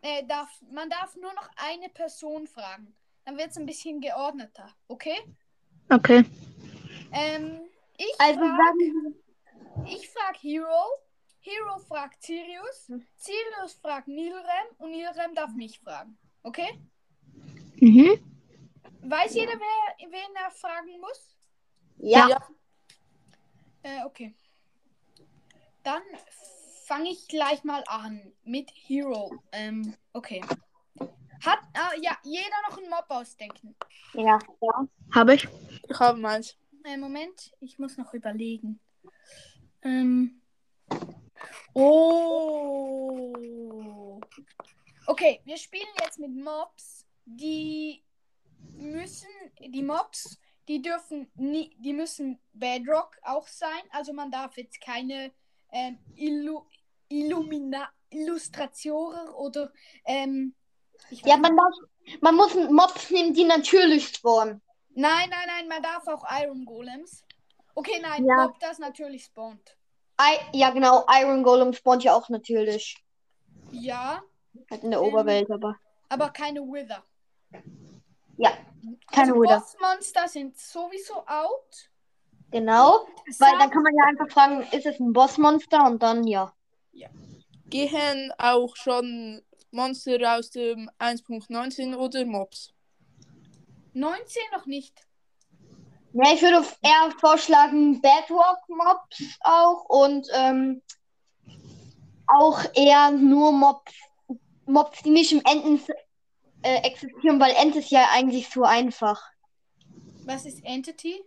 [0.02, 2.94] äh, darf, man darf nur noch eine Person fragen.
[3.24, 5.16] Dann wird es ein bisschen geordneter, okay?
[5.88, 6.24] Okay.
[7.12, 7.62] Ähm,
[7.96, 9.14] ich Also frag, sagen
[9.86, 10.84] ich frag Hero,
[11.40, 14.44] Hero fragt Sirius, Sirius fragt Nilrem
[14.78, 16.78] und Nilrem darf mich fragen, okay?
[17.76, 18.31] Mhm.
[19.02, 21.36] Weiß jeder, wer, wen er fragen muss?
[21.98, 22.28] Ja.
[22.28, 22.48] Ja.
[23.82, 24.34] Äh, okay.
[25.82, 26.02] Dann
[26.86, 29.42] fange ich gleich mal an mit Hero.
[29.50, 30.40] Ähm, okay.
[31.44, 33.74] Hat, ah, ja, jeder noch einen Mob ausdenken.
[34.14, 34.38] Ja.
[34.60, 34.86] ja.
[35.12, 35.48] Habe ich.
[35.88, 36.56] Ich habe meins.
[36.84, 38.78] Äh, Moment, ich muss noch überlegen.
[39.82, 40.40] Ähm.
[41.74, 42.52] Oh.
[45.06, 48.04] Okay, wir spielen jetzt mit Mobs, die
[48.76, 49.28] müssen,
[49.60, 53.82] die Mobs, die dürfen nie, die müssen Bedrock auch sein.
[53.90, 55.32] Also man darf jetzt keine
[55.72, 56.62] ähm, Illu,
[57.08, 59.72] Illumina, Illustrationen oder
[60.04, 60.54] ähm,
[61.10, 61.74] Ja, man darf,
[62.20, 64.60] man muss Mobs nehmen, die natürlich spawnen.
[64.94, 67.24] Nein, nein, nein, man darf auch Iron Golems.
[67.74, 68.46] Okay, nein, Ja.
[68.48, 69.76] Mob das natürlich spawnt.
[70.20, 71.06] I ja, genau.
[71.20, 73.02] Iron Golem spawnt ja auch natürlich.
[73.70, 74.22] Ja,
[74.70, 75.78] Halt in der Ähm, Oberwelt, aber.
[76.10, 77.02] aber keine Wither.
[78.36, 78.52] Ja,
[79.10, 79.60] keine also Wither.
[79.60, 81.90] Bossmonster sind sowieso out.
[82.50, 83.06] Genau.
[83.38, 85.86] Weil dann kann man ja einfach fragen, ist es ein Bossmonster?
[85.86, 86.52] Und dann ja.
[87.72, 89.40] Gehen auch schon
[89.70, 92.74] Monster aus dem 1.19 oder Mobs?
[93.94, 94.94] 19 noch nicht.
[96.12, 100.82] Ja, ich würde eher vorschlagen, Bedrock-Mobs auch und ähm,
[102.26, 103.94] auch eher nur Mobs,
[104.66, 105.80] Mobs, die nicht im Enden
[106.62, 109.22] äh, existieren, weil End ist ja eigentlich so einfach.
[110.24, 111.22] Was ist Entity?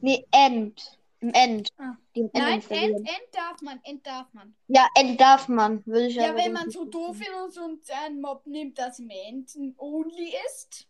[0.00, 0.98] Nee, End.
[1.20, 1.70] Im End.
[1.78, 1.96] Ah.
[2.12, 2.62] End Nein.
[2.68, 4.54] End, End darf man, End darf man.
[4.68, 8.20] Ja, End darf man, würde ich Ja, aber wenn man so doof ist und einen
[8.20, 10.86] Mob nimmt, das im End only ist.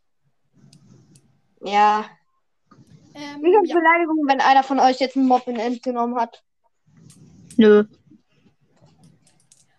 [1.61, 2.05] Ja.
[3.15, 3.77] Ähm, Nicht als ja.
[3.77, 6.43] Beleidigung, wenn einer von euch jetzt einen Mob in End genommen hat.
[7.57, 7.85] Nö.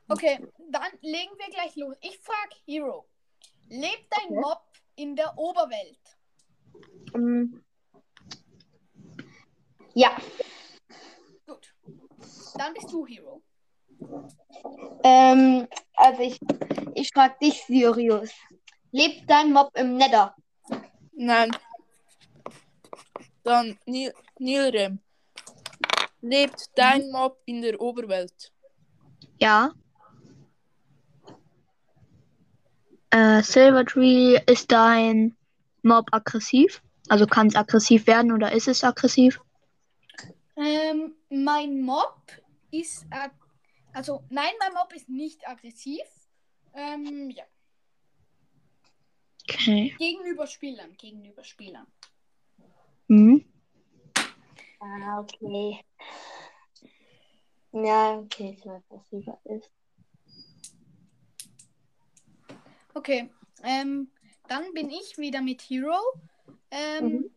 [0.08, 0.40] Okay,
[0.70, 1.96] dann legen wir gleich los.
[2.02, 3.06] Ich frage Hero.
[3.70, 4.40] Lebt dein Okay.
[4.42, 4.62] Mob
[4.96, 6.00] in der Oberwelt?
[7.14, 7.64] Ähm,
[9.94, 10.18] ja.
[11.46, 11.74] Gut.
[12.56, 13.42] Dann bist du Hero.
[15.04, 16.40] Ähm, also ich,
[16.96, 18.32] ich frage dich, Sirius.
[18.92, 20.36] Lebt dein Mob im Nether?
[21.14, 21.52] Nein.
[23.44, 25.00] Dann Nil Nilrem.
[26.22, 28.52] Lebt dein Mob in der Oberwelt?
[29.40, 29.72] Ja.
[33.18, 35.36] Äh, Silvertree, ist dein
[35.82, 36.84] Mob aggressiv?
[37.10, 39.40] Also kann es aggressiv werden oder ist es aggressiv?
[40.56, 42.22] Ähm, mein Mob
[42.70, 43.08] ist.
[43.10, 43.32] ag-
[43.94, 46.04] Also, nein, mein Mob ist nicht aggressiv.
[46.76, 47.44] Ähm, ja.
[49.50, 49.96] Okay.
[49.98, 50.94] Gegenüber Spielern.
[50.98, 51.88] Gegenüber Spielern.
[53.08, 53.44] Mhm.
[54.80, 55.84] Ah, okay.
[57.72, 59.72] Ja, okay, ich weiß, was lieber ist.
[62.98, 63.30] Okay.
[63.64, 64.12] Ähm,
[64.48, 66.00] dann bin ich wieder mit Hero.
[66.72, 67.32] Ähm, Mhm.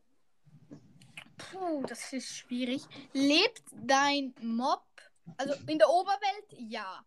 [1.37, 2.83] Puh, das ist schwierig.
[3.13, 4.85] Lebt dein Mob,
[5.37, 7.05] also in der Oberwelt, ja.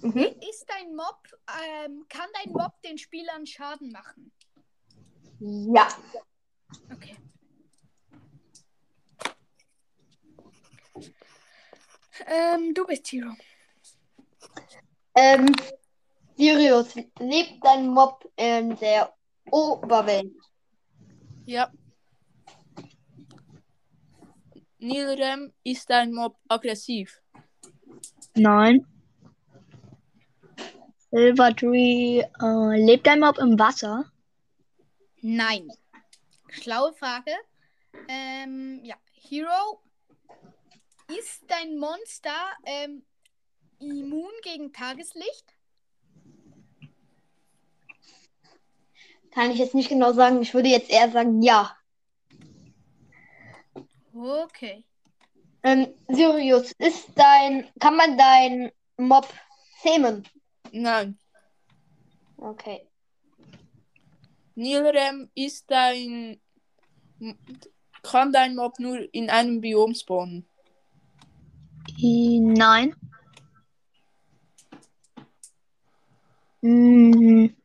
[0.00, 0.34] Mhm.
[0.48, 4.32] Ist dein Mob, ähm, kann dein Mob den Spielern Schaden machen?
[5.40, 5.88] Ja.
[6.92, 7.16] Okay.
[12.26, 13.32] Ähm, du bist Hero.
[15.14, 15.54] Ähm,
[16.38, 19.12] Sirius, lebt dein Mob in der
[19.50, 20.32] Oberwelt?
[21.46, 21.68] Ja.
[24.78, 27.20] Nilrem ist dein Mob aggressiv.
[28.36, 28.86] Nein.
[31.10, 34.04] Silverdree, äh, lebt dein Mob im Wasser?
[35.20, 35.68] Nein.
[36.50, 37.34] Schlaue Frage.
[38.06, 38.94] Ähm, ja.
[39.10, 39.82] Hero,
[41.08, 43.02] ist dein Monster ähm,
[43.80, 45.57] immun gegen Tageslicht?
[49.38, 50.42] Kann ich jetzt nicht genau sagen.
[50.42, 51.70] Ich würde jetzt eher sagen, ja.
[54.12, 54.84] Okay.
[55.62, 59.32] Ähm, Sirius, ist dein, kann man dein Mob
[59.80, 60.26] zähmen?
[60.72, 61.20] Nein.
[62.36, 62.88] Okay.
[64.56, 66.40] Nilrem ist dein.
[68.02, 70.48] Kann dein Mob nur in einem Biom spawnen.
[71.96, 72.92] Nein.
[76.60, 77.57] Mm.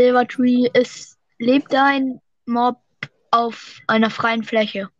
[0.00, 2.82] Silvertree ist, lebt dein Mob
[3.30, 4.90] auf einer freien Fläche.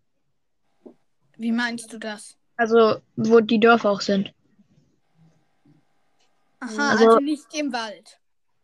[1.37, 2.39] Wie meinst du das?
[2.57, 4.33] Also, wo die Dörfer auch sind.
[6.61, 8.19] Aha, Also- also nicht im Wald.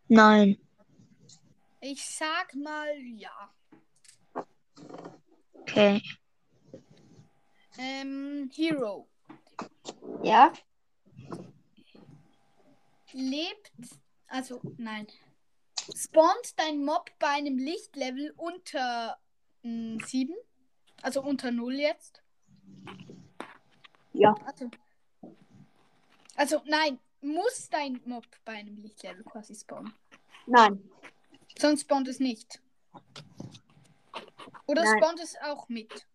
[0.08, 0.56] Nein.
[1.82, 3.52] Ich sag mal ja.
[5.60, 6.00] Okay.
[7.76, 9.06] Ähm, Hero.
[10.22, 10.50] Ja?
[13.12, 13.70] Lebt.
[14.28, 15.06] Also, nein.
[15.96, 19.18] Spawnt dein Mob bei einem Lichtlevel unter
[19.62, 20.34] 7?
[21.02, 22.22] Also unter 0 jetzt?
[24.12, 24.34] Ja.
[24.44, 24.70] Also,
[26.36, 26.98] also, nein.
[27.24, 29.94] Muss dein Mob bei einem Lichtlevel quasi spawnen?
[30.46, 30.90] Nein.
[31.56, 32.60] Sonst spawnt es nicht.
[34.66, 34.98] Oder Nein.
[34.98, 36.06] spawnt es auch mit?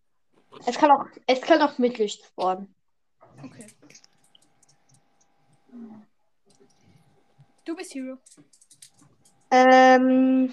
[0.66, 2.74] Es kann auch, es kann auch mit Licht spawnen.
[3.42, 3.66] Okay.
[7.64, 8.18] Du bist Hero.
[9.50, 10.52] Ähm,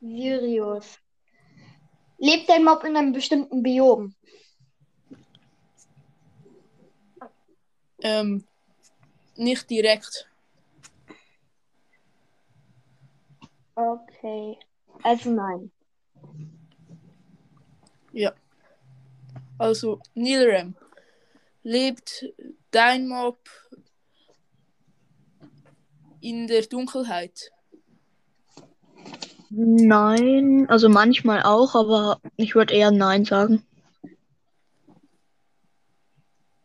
[0.00, 0.98] Sirius.
[2.18, 4.14] Lebt dein Mob in einem bestimmten Biom?
[8.02, 8.44] Ähm,
[9.36, 10.28] nicht direkt.
[13.74, 14.58] Okay.
[15.02, 15.70] Also nein.
[18.12, 18.34] Ja.
[19.58, 20.74] Also, Nilrem.
[21.62, 22.26] Lebt
[22.70, 23.38] dein Mob
[26.20, 27.50] in der Dunkelheit?
[29.50, 30.66] Nein.
[30.68, 33.66] Also manchmal auch, aber ich würde eher Nein sagen.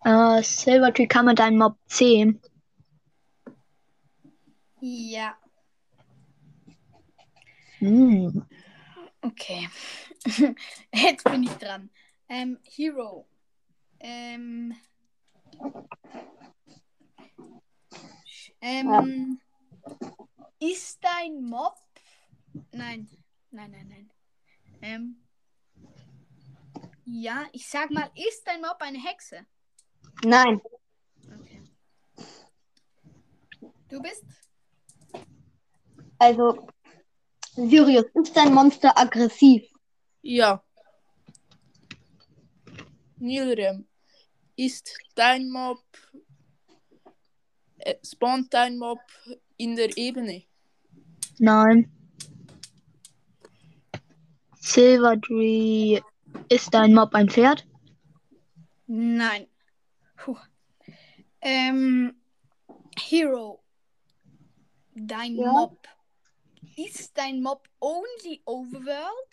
[0.03, 2.39] Äh, Silvertree kann man deinen Mob zähmen.
[4.79, 5.35] Ja.
[7.79, 8.45] Hm.
[9.21, 9.67] Okay.
[10.93, 11.89] Jetzt bin ich dran.
[12.29, 13.27] Ähm, Hero.
[13.99, 14.75] Ähm.
[18.61, 19.39] Ähm.
[20.59, 21.84] Ist dein Mob.
[22.71, 23.09] Nein.
[23.51, 24.11] Nein, nein, nein.
[24.81, 25.21] Ähm.
[27.05, 29.45] Ja, ich sag mal, ist dein Mob eine Hexe?
[30.23, 30.59] Nein.
[31.39, 31.63] Okay.
[33.89, 34.25] Du bist?
[36.17, 36.67] Also,
[37.55, 39.63] Sirius, ist dein Monster aggressiv?
[40.21, 40.63] Ja.
[43.17, 43.87] Nilrem.
[44.55, 45.83] Ist dein Mob.
[47.77, 48.99] Äh, spawnt dein Mob
[49.57, 50.43] in der Ebene?
[51.37, 51.91] Nein.
[54.65, 56.01] Silverdree,
[56.49, 57.67] ist dein Mob ein Pferd?
[58.87, 59.47] Nein.
[60.17, 60.37] Puh.
[61.39, 62.19] Ähm,
[62.97, 63.63] Hero.
[64.95, 65.51] Dein Ja?
[65.51, 65.87] Mob.
[66.75, 69.29] Ist dein Mob only Overworld?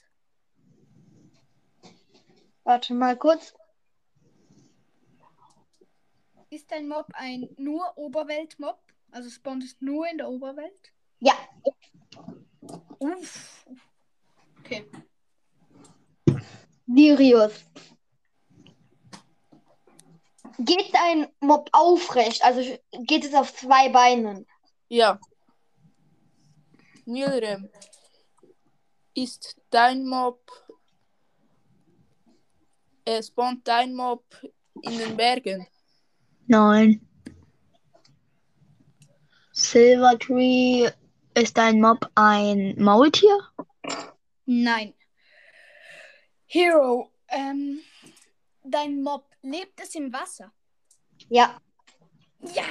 [2.64, 3.54] Warte mal kurz.
[6.50, 8.78] Ist dein Mob ein nur Oberwelt-Mob?
[9.10, 10.92] Also spawnt es nur in der Oberwelt?
[11.20, 11.32] Ja.
[12.98, 13.66] Uff.
[14.60, 14.84] Okay.
[16.94, 17.52] Sirius.
[20.58, 22.44] Geht dein Mob aufrecht?
[22.44, 24.46] Also geht es auf zwei Beinen?
[24.88, 25.18] Ja.
[27.04, 27.68] Nilrem.
[29.14, 30.40] Ist dein Mob.
[33.04, 34.24] Äh, spawnt dein Mob
[34.82, 35.66] in den Bergen?
[36.46, 37.00] Nein.
[39.52, 40.90] Silvertree,
[41.34, 43.38] ist dein Mob ein Maultier?
[44.46, 44.94] Nein.
[46.52, 47.10] Hero.
[47.28, 47.80] Ähm,
[48.62, 50.52] dein Mob lebt es im Wasser?
[51.30, 51.58] Ja.
[52.40, 52.64] Ja.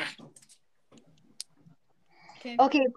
[2.38, 2.56] Okay.
[2.60, 2.94] Okay.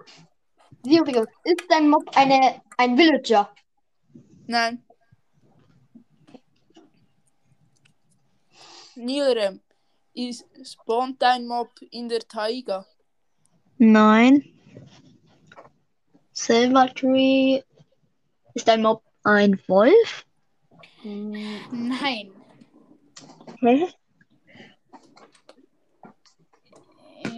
[0.85, 3.51] Sirius, ist dein Mob eine, ein Villager?
[4.47, 4.85] Nein.
[8.95, 9.63] Nilrem.
[10.13, 12.87] Ist, spawnt dein Mob in der Taiga?
[13.79, 14.45] Nein.
[16.35, 17.63] Silvertree.
[18.53, 20.27] Ist dein Mob ein Wolf?
[21.05, 22.33] Nein.
[23.61, 23.85] Hä?
[23.85, 23.93] Äh,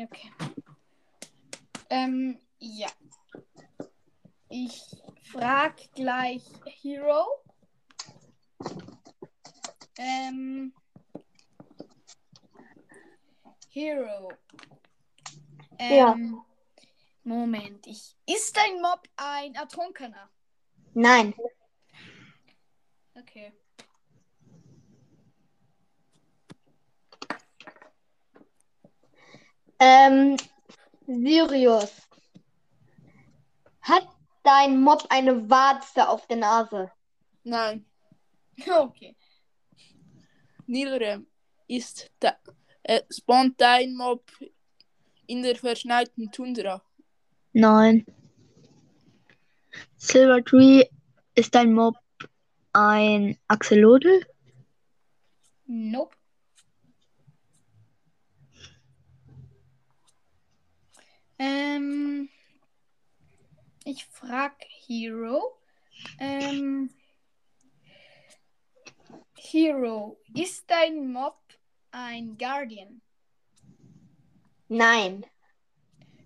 [0.05, 0.31] Okay.
[1.91, 2.89] Ähm, ja.
[4.49, 4.81] Ich
[5.33, 6.43] frag gleich
[6.83, 7.27] Hero.
[9.99, 10.73] Ähm.
[13.71, 14.29] Hero.
[15.81, 16.13] Ja.
[16.13, 16.41] Ähm,
[17.25, 18.17] Moment, ich.
[18.27, 20.31] Ist dein Mob ein Ertrunkener?
[20.95, 21.35] Nein.
[23.19, 23.53] Okay.
[29.79, 30.37] Ähm,
[31.07, 32.03] Sirius.
[33.81, 34.09] Hat
[34.43, 36.91] dein Mob eine Warze auf der Nase?
[37.45, 37.87] Nein.
[38.67, 39.15] Okay.
[40.67, 41.27] Nilrem
[41.69, 42.37] ist da,
[42.83, 44.25] äh, spawnt dein Mob
[45.27, 46.83] in der verschneiten Tundra.
[47.53, 48.07] Nein.
[49.97, 50.85] Silvertree.
[51.35, 51.97] Ist dein Mob
[52.77, 54.27] ein Axolotl?
[55.65, 56.15] Nope.
[61.39, 62.29] Ähm,
[63.85, 65.59] ich frag Hero.
[66.19, 66.91] Ähm,
[69.39, 71.39] Hero, ist dein Mob
[71.93, 73.01] ein Guardian?
[74.69, 75.25] Nein.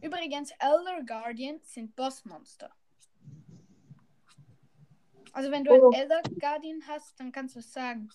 [0.02, 2.74] Übrigens, Elder Guardian sind Bossmonster.
[5.32, 5.90] Also wenn du Oh.
[5.90, 8.08] einen Elder Guardian hast, dann kannst du es sagen.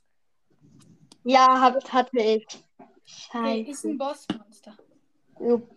[1.24, 2.46] Ja, hab, hatte ich.
[3.30, 3.90] Okay, ist Scheiße.
[3.90, 4.78] ein Bossmonster.
[5.40, 5.70] Jupp.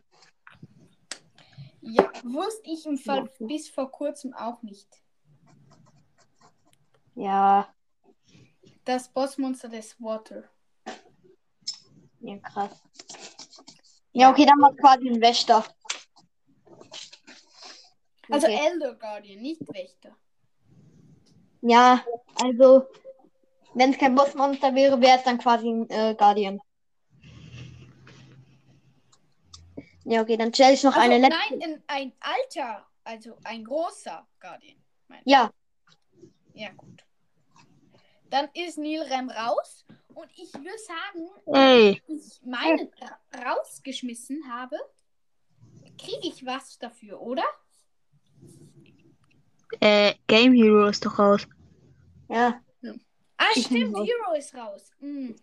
[1.80, 3.47] Ja, wusste ich im Fall Ja.
[3.47, 4.89] bis vor kurzem auch nicht.
[7.14, 7.72] Ja,
[8.84, 10.45] Das Bossmonster des Water.
[12.20, 12.82] ja, krass.
[14.12, 15.64] Ja, okay, dann war quasi ein Wächter.
[18.30, 18.59] Also Okay.
[18.70, 20.16] Elder Guardian, nicht Wächter.
[21.61, 22.05] Ja,
[22.43, 22.87] also,
[23.75, 26.61] wenn es kein Bossmonster wäre, wäre es dann quasi ein äh, Guardian.
[30.05, 31.59] Ja, okay, dann stelle ich noch Also, eine letzte.
[31.59, 34.77] nein, ein, ein alter, also ein großer Guardian.
[35.25, 35.51] Ja,
[36.55, 37.05] Ja, gut.
[38.31, 39.85] Dann ist Nilrem raus
[40.15, 42.03] und ich würde sagen, Ey.
[42.07, 43.19] ich meinen ra
[43.53, 44.77] rausgeschmissen habe,
[45.99, 47.45] kriege ich was dafür, oder?
[49.81, 51.47] Äh, Game Hero ist doch raus.
[52.29, 52.61] ja.
[53.41, 53.97] Ah, Ich stimmt.
[53.97, 54.91] Hero ist raus.
[54.99, 55.37] Hm.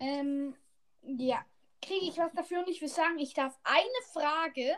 [0.00, 0.54] Ähm,
[1.02, 1.44] ja,
[1.82, 4.74] kriege ich was dafür und ich würde sagen, ich darf eine Frage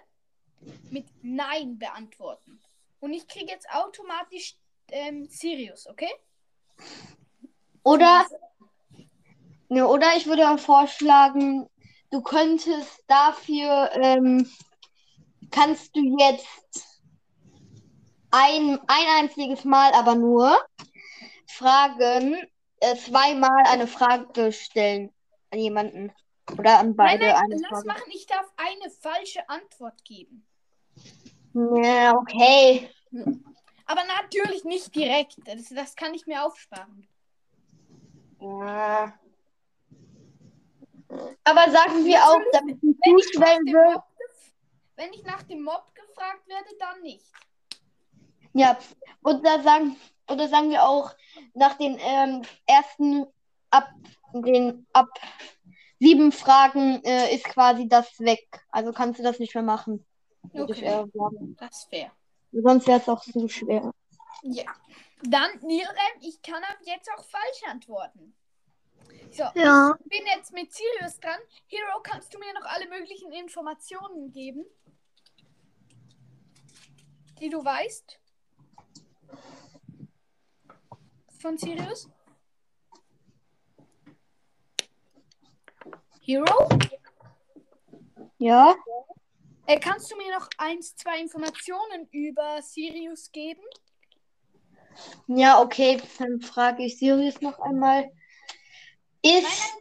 [0.91, 2.61] mit Nein beantworten.
[3.01, 4.57] Und ich kriege jetzt automatisch
[4.89, 6.11] ähm, Sirius, okay?
[7.83, 8.27] Oder,
[9.69, 11.69] ne, oder ich würde auch vorschlagen,
[12.11, 14.51] du könntest dafür, ähm,
[15.51, 16.96] kannst du jetzt
[18.37, 20.59] ein, ein einziges Mal aber nur
[21.47, 22.37] Fragen,
[22.81, 25.13] äh, zweimal eine Frage stellen
[25.51, 26.13] an jemanden.
[26.59, 27.87] Oder an Nein, beide nein, eine lass Frage.
[27.89, 30.47] machen, ich darf eine falsche Antwort geben.
[31.55, 32.91] Ja, okay.
[33.87, 35.37] Aber natürlich nicht direkt.
[35.45, 37.09] Das, das kann ich mir aufsparen.
[38.41, 39.19] Ja.
[41.45, 44.03] Aber sagen wir auch, damit die Wenn
[44.97, 47.27] wenn ich nach dem Mob gefragt werde, dann nicht.
[48.59, 48.79] Ja,
[49.23, 49.97] oder sagen,
[50.31, 51.15] oder sagen wir auch,
[51.55, 53.27] nach den ähm, ersten
[53.71, 53.91] ab
[54.33, 55.09] den ab
[55.99, 58.47] sieben Fragen äh, ist quasi das weg.
[58.71, 60.05] Also kannst du das nicht mehr machen.
[60.53, 61.57] Okay, sagen.
[61.59, 62.13] das ist fair.
[62.53, 63.93] Sonst wäre es auch zu schwer.
[64.43, 64.65] Ja.
[65.23, 68.35] Dann, Nilrem, ich kann ab jetzt auch falsch antworten.
[69.31, 69.95] So, Ja.
[69.99, 71.39] ich bin jetzt mit Sirius dran.
[71.67, 74.65] Hero, kannst du mir noch alle möglichen Informationen geben?
[77.41, 78.19] Die du weißt?
[81.41, 82.09] Von Sirius?
[86.21, 86.69] Hero?
[88.39, 88.75] Ja?
[89.67, 93.63] Äh, kannst du mir noch eins, zwei Informationen über Sirius geben?
[95.27, 96.01] Ja, okay.
[96.19, 98.03] Dann frage ich Sirius noch einmal.
[99.25, 99.43] Nein, Ist.
[99.43, 99.81] nein,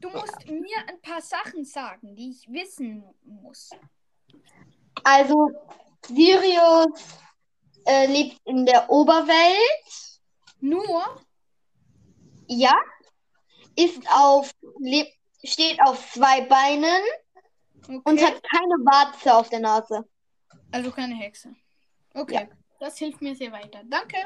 [0.00, 3.70] du musst mir ein paar Sachen sagen, die ich wissen muss.
[5.04, 5.50] Also,
[6.06, 7.20] Sirius
[7.86, 10.20] äh, lebt in der Oberwelt.
[10.60, 11.02] Nur,
[12.46, 12.74] Ja.
[13.76, 14.50] Ist auf.
[14.80, 15.12] Lebt,
[15.44, 17.02] steht auf zwei Beinen
[17.84, 18.00] okay.
[18.04, 20.04] und hat keine Warze auf der Nase.
[20.72, 21.54] also keine Hexe.
[22.14, 22.48] Okay,
[22.80, 23.82] das hilft mir sehr weiter.
[23.84, 24.16] Danke.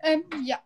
[0.00, 0.62] Ähm, ja.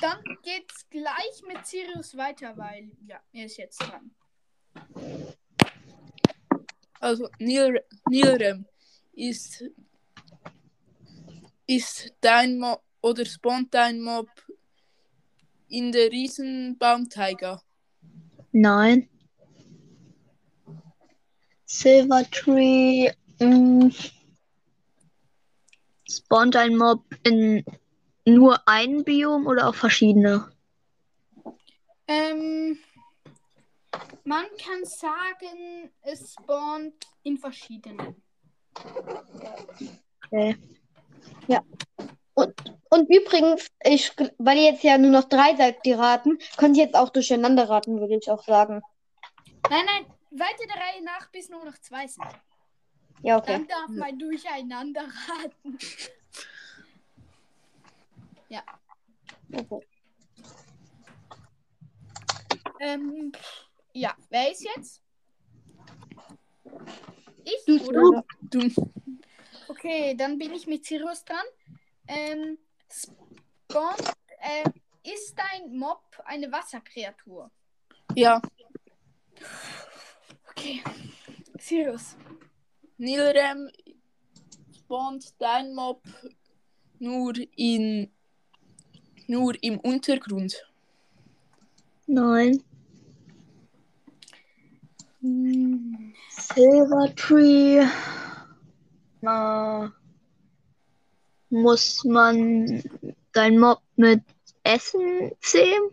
[0.00, 4.14] Dann geht's gleich mit Sirius weiter, weil, ja, er ist jetzt dran.
[7.00, 8.66] also Nil, Nilrem,
[9.14, 9.64] ist,
[11.66, 14.28] ist dein Mob oder spawnt dein Mob
[15.68, 17.62] in der Riesenbaumtaiga?
[18.52, 19.08] Nein.
[21.64, 23.12] Silvertree.
[23.38, 23.90] Mh,
[26.08, 27.64] spawnt ein Mob in
[28.24, 30.50] nur ein Biom oder auch verschiedene?
[32.08, 32.78] Ähm,
[34.24, 38.22] man kann sagen, es spawnt in verschiedenen.
[40.24, 40.56] Okay.
[42.88, 46.84] Und übrigens, ich, weil ihr jetzt ja nur noch drei seid, die raten, könnt ihr
[46.84, 48.80] jetzt auch durcheinander raten, würde ich auch sagen.
[49.68, 52.26] Nein, nein, weiter der Reihe nach, bis nur noch zwei sind.
[53.22, 53.52] Ja, okay.
[53.52, 55.78] Dann darf man durcheinander raten.
[59.52, 59.86] okay.
[62.80, 63.32] Ähm,
[63.92, 65.02] ja, wer ist jetzt?
[67.44, 68.24] Ich, Du, oder?
[68.42, 68.68] Du,
[69.68, 71.44] Okay, dann bin ich mit Sirius dran.
[72.08, 72.58] Ähm,
[72.90, 73.96] Spawn,
[74.40, 74.70] äh,
[75.02, 77.50] ist dein Mob eine Wasserkreatur?
[78.14, 78.40] ja,
[80.50, 80.82] Okay.
[81.58, 82.16] Sirius.
[82.98, 83.70] Nilrem
[84.74, 86.02] spawnt dein Mob
[86.98, 88.10] nur in
[89.26, 90.54] nur im Untergrund.
[92.06, 92.62] Nein.
[96.30, 97.86] Silvertree.
[99.26, 99.88] Äh,
[101.50, 102.82] muss man
[103.32, 104.22] dein Mob mit
[104.62, 105.90] Essen zähmen?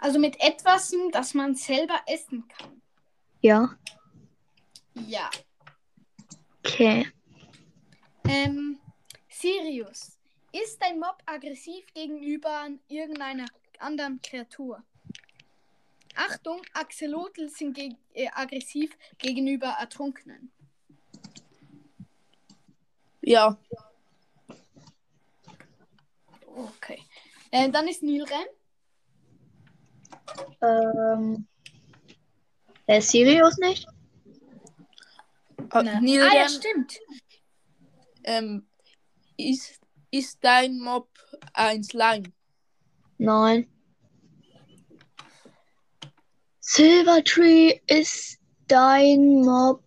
[0.00, 2.82] Also mit etwas, das man selber essen kann.
[3.40, 3.76] Ja.
[4.94, 5.30] Ja.
[6.64, 7.08] Okay.
[8.28, 8.78] Ähm,
[9.28, 10.18] Sirius.
[10.52, 13.46] Ist dein Mob aggressiv gegenüber irgendeiner
[13.78, 14.82] anderen Kreatur?
[16.14, 20.52] Achtung, Axolotl sind geg äh, aggressiv gegenüber Ertrunkenen.
[23.22, 23.56] Ja,
[26.54, 27.02] Okay.
[27.50, 28.46] Äh, dann ist Nilrem.
[30.60, 31.46] Ähm.
[32.88, 33.86] Der Sirius nicht?
[35.72, 36.00] äh, Ne.
[36.02, 36.98] Nilrem Ah ja, stimmt.
[38.24, 38.66] ähm,
[39.36, 41.08] ist, ist dein Mob
[41.54, 42.24] ein Slime?
[43.18, 43.68] Nein.
[46.60, 49.82] Silvertree ist dein Mob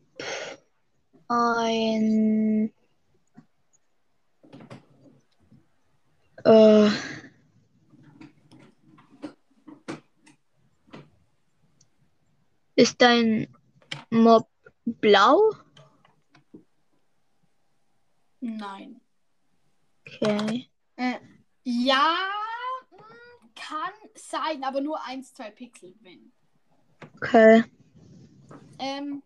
[1.27, 2.73] ein.
[6.45, 6.89] Äh.
[12.75, 13.47] Ist dein
[14.11, 14.47] Mob
[14.85, 15.51] blau?
[18.41, 19.01] Nein.
[20.05, 20.69] Okay.
[20.97, 21.15] Äh,
[21.63, 22.15] ja,
[22.91, 26.31] mh, kann sein, aber nur 1, 2 Pixel, wenn.
[27.15, 27.63] Okay.
[28.77, 29.23] Ähm,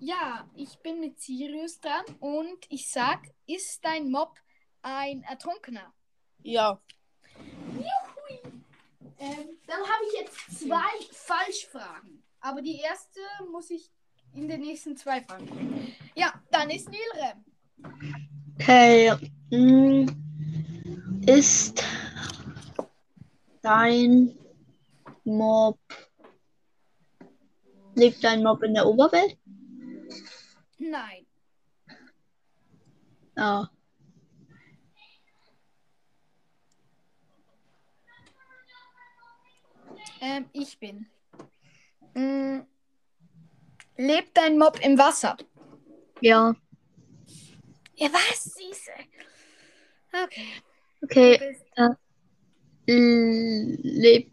[0.00, 4.40] ja, ich bin mit Sirius dran und ich sag, ist dein Mob
[4.82, 5.92] ein Ertrunkener?
[6.42, 6.80] Ja,
[9.20, 12.22] Ähm, dann habe ich jetzt zwei Falschfragen.
[12.40, 13.20] Aber die erste
[13.50, 13.90] muss ich
[14.32, 15.92] in den nächsten zwei Fragen.
[16.14, 17.44] Ja, dann ist Nilrem.
[18.54, 19.12] Okay.
[19.50, 20.06] mm,
[21.26, 21.82] Ist
[23.62, 24.38] dein
[25.24, 25.78] Mob.
[27.96, 29.36] Lebt dein Mob in der Oberwelt?
[30.78, 31.26] Nein.
[33.36, 33.68] Ah.
[40.20, 41.06] Ähm, ich bin.
[42.14, 42.60] Mm,
[43.96, 45.36] lebt dein Mob im Wasser?
[46.20, 46.54] Ja.
[47.96, 48.44] Ja, was?
[48.44, 48.92] Süße.
[50.24, 50.48] Okay.
[51.02, 51.56] Okay.
[52.86, 54.32] l- Lebt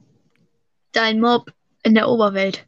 [0.94, 1.52] dein Mob
[1.84, 2.66] in der Oberwelt?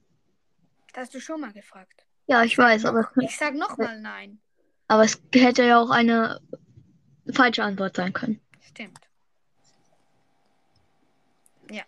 [0.94, 2.06] Das hast du schon mal gefragt.
[2.28, 4.40] Ja, ich weiß, aber, Ich sag nochmal nein.
[4.88, 6.42] aber es hätte ja auch eine
[7.32, 8.42] falsche Antwort sein können.
[8.60, 9.00] Stimmt.
[11.72, 11.84] Ja.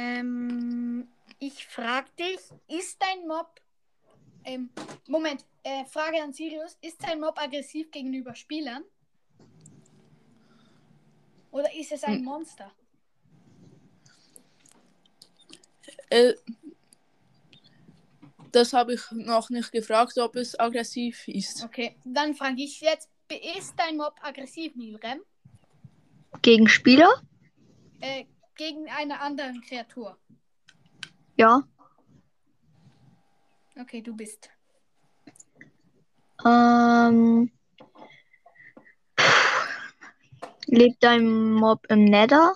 [0.00, 3.60] Ähm, ich frag dich, ist dein Mob.
[4.44, 4.70] Ähm,
[5.08, 6.78] Moment, äh, Frage an Sirius.
[6.80, 8.84] Ist dein Mob aggressiv gegenüber Spielern?
[11.50, 12.24] Oder ist es ein Hm.
[12.24, 12.72] Monster?
[16.10, 16.34] äh,
[18.52, 21.62] das habe ich noch nicht gefragt, ob es aggressiv ist.
[21.64, 25.20] Okay, dann frage ich jetzt, ist dein Mob aggressiv, Nilrem?
[26.42, 27.22] Gegen Spieler?
[28.00, 28.24] Äh,
[28.60, 30.18] gegen eine andere Kreatur?
[31.36, 31.62] Ja.
[33.80, 34.50] Okay, du bist.
[36.44, 37.50] Ähm,
[40.66, 42.54] lebt dein Mob im Nether?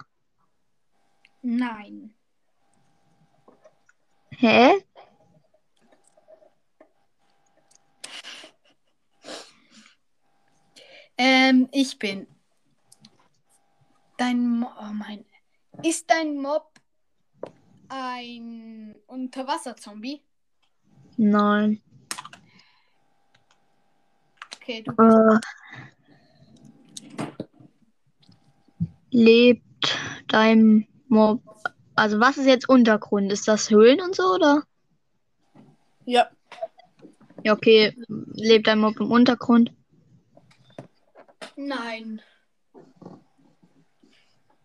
[1.41, 2.15] Nein.
[4.37, 4.85] Hä?
[11.17, 12.27] Ähm, ich bin.
[14.19, 14.75] Dein Mob.
[14.79, 15.25] oh mein.
[15.83, 16.70] Ist dein Mob
[17.89, 20.22] ein Unterwasserzombie?
[21.16, 21.81] Nein.
[24.57, 25.41] Okay, du Äh,
[29.11, 29.99] lebt
[30.29, 31.43] dein Mob.
[31.95, 33.31] Also was ist jetzt Untergrund?
[33.31, 34.64] Ist das Höhlen und so, oder?
[36.07, 36.29] Ja.
[37.45, 37.95] Ja, okay.
[38.09, 39.70] Lebt dein Mob im Untergrund?
[41.57, 42.20] Nein.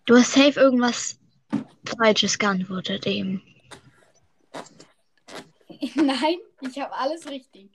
[0.10, 1.20] Du hast safe irgendwas
[1.86, 3.44] Falsches geantwortet eben.
[5.94, 7.70] Nein, ich habe alles richtig.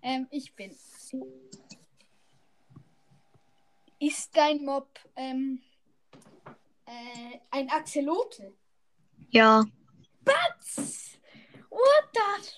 [0.00, 0.70] Ähm, ich bin.
[3.98, 5.60] Ist dein Mob ähm,
[6.86, 8.54] äh, ein Axolotl?
[9.30, 9.64] Ja.
[10.24, 10.54] What
[12.14, 12.48] the?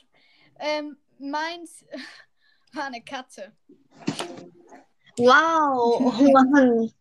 [0.58, 1.86] Ähm, meins
[2.74, 3.54] war eine Katze.
[5.16, 6.14] Wow.
[6.20, 6.92] Oh Mann.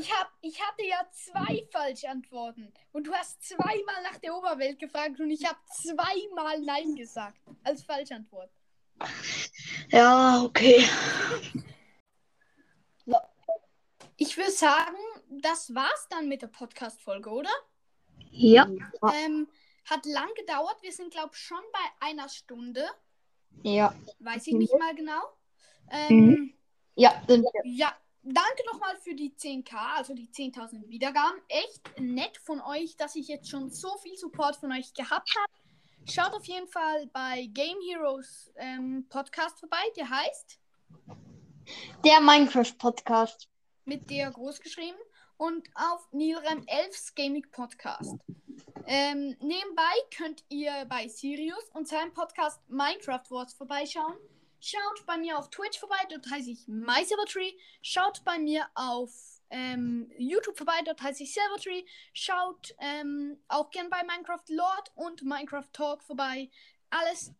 [0.00, 2.72] Ich, hab, ich hatte ja zwei falsche Antworten.
[2.92, 7.38] Und du hast zweimal nach der Oberwelt gefragt und ich habe zweimal Nein gesagt.
[7.64, 8.50] Als Falschantwort.
[9.92, 10.84] Ja, okay.
[14.16, 14.96] Ich würde sagen,
[15.28, 17.50] das war's dann mit der Podcast-Folge, oder?
[18.30, 18.68] Ja.
[19.24, 19.48] Ähm,
[19.84, 20.76] hat lang gedauert.
[20.82, 22.86] Wir sind, glaube ich, schon bei einer Stunde.
[23.62, 23.92] Ja.
[24.20, 25.22] Weiß ich nicht mal genau.
[25.90, 26.54] Ähm,
[26.94, 27.62] Ja, sind wir.
[27.64, 31.40] Ja, danke nochmal für die 10k, also die 10.000 Wiedergaben.
[31.48, 35.52] Echt nett von euch, dass ich jetzt schon so viel Support von euch gehabt habe.
[36.10, 40.58] Schaut auf jeden Fall bei Game Heroes ähm, Podcast vorbei, der heißt
[42.04, 43.48] Der Minecraft-Podcast.
[43.84, 44.98] mit der groß geschrieben
[45.36, 48.14] und auf Nilrem 11 Gaming Podcast.
[48.86, 54.16] Ähm, nebenbei könnt ihr bei Sirius und seinem Podcast Minecraft Wars vorbeischauen.
[54.60, 57.54] Schaut bei mir auf Twitch vorbei, dort heiße ich MySilverTree.
[57.80, 59.10] Schaut bei mir auf
[59.50, 61.84] ähm, YouTube vorbei, dort heiße ich Silvertree.
[62.12, 66.50] Schaut ähm, auch gern bei Minecraft Lord und Minecraft Talk vorbei.
[66.90, 67.32] Alles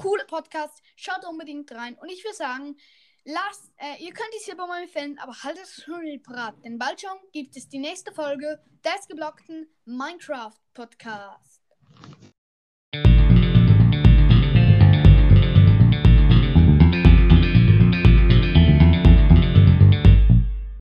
[0.00, 0.82] coole Podcasts.
[0.96, 1.96] Schaut unbedingt rein.
[1.98, 2.76] Und ich würde sagen,
[3.24, 6.54] lasst, äh, ihr könnt die Silbermami fällen, aber haltet es schon parat.
[6.64, 11.62] Denn bald schon gibt es die nächste Folge des geblockten Minecraft Podcasts.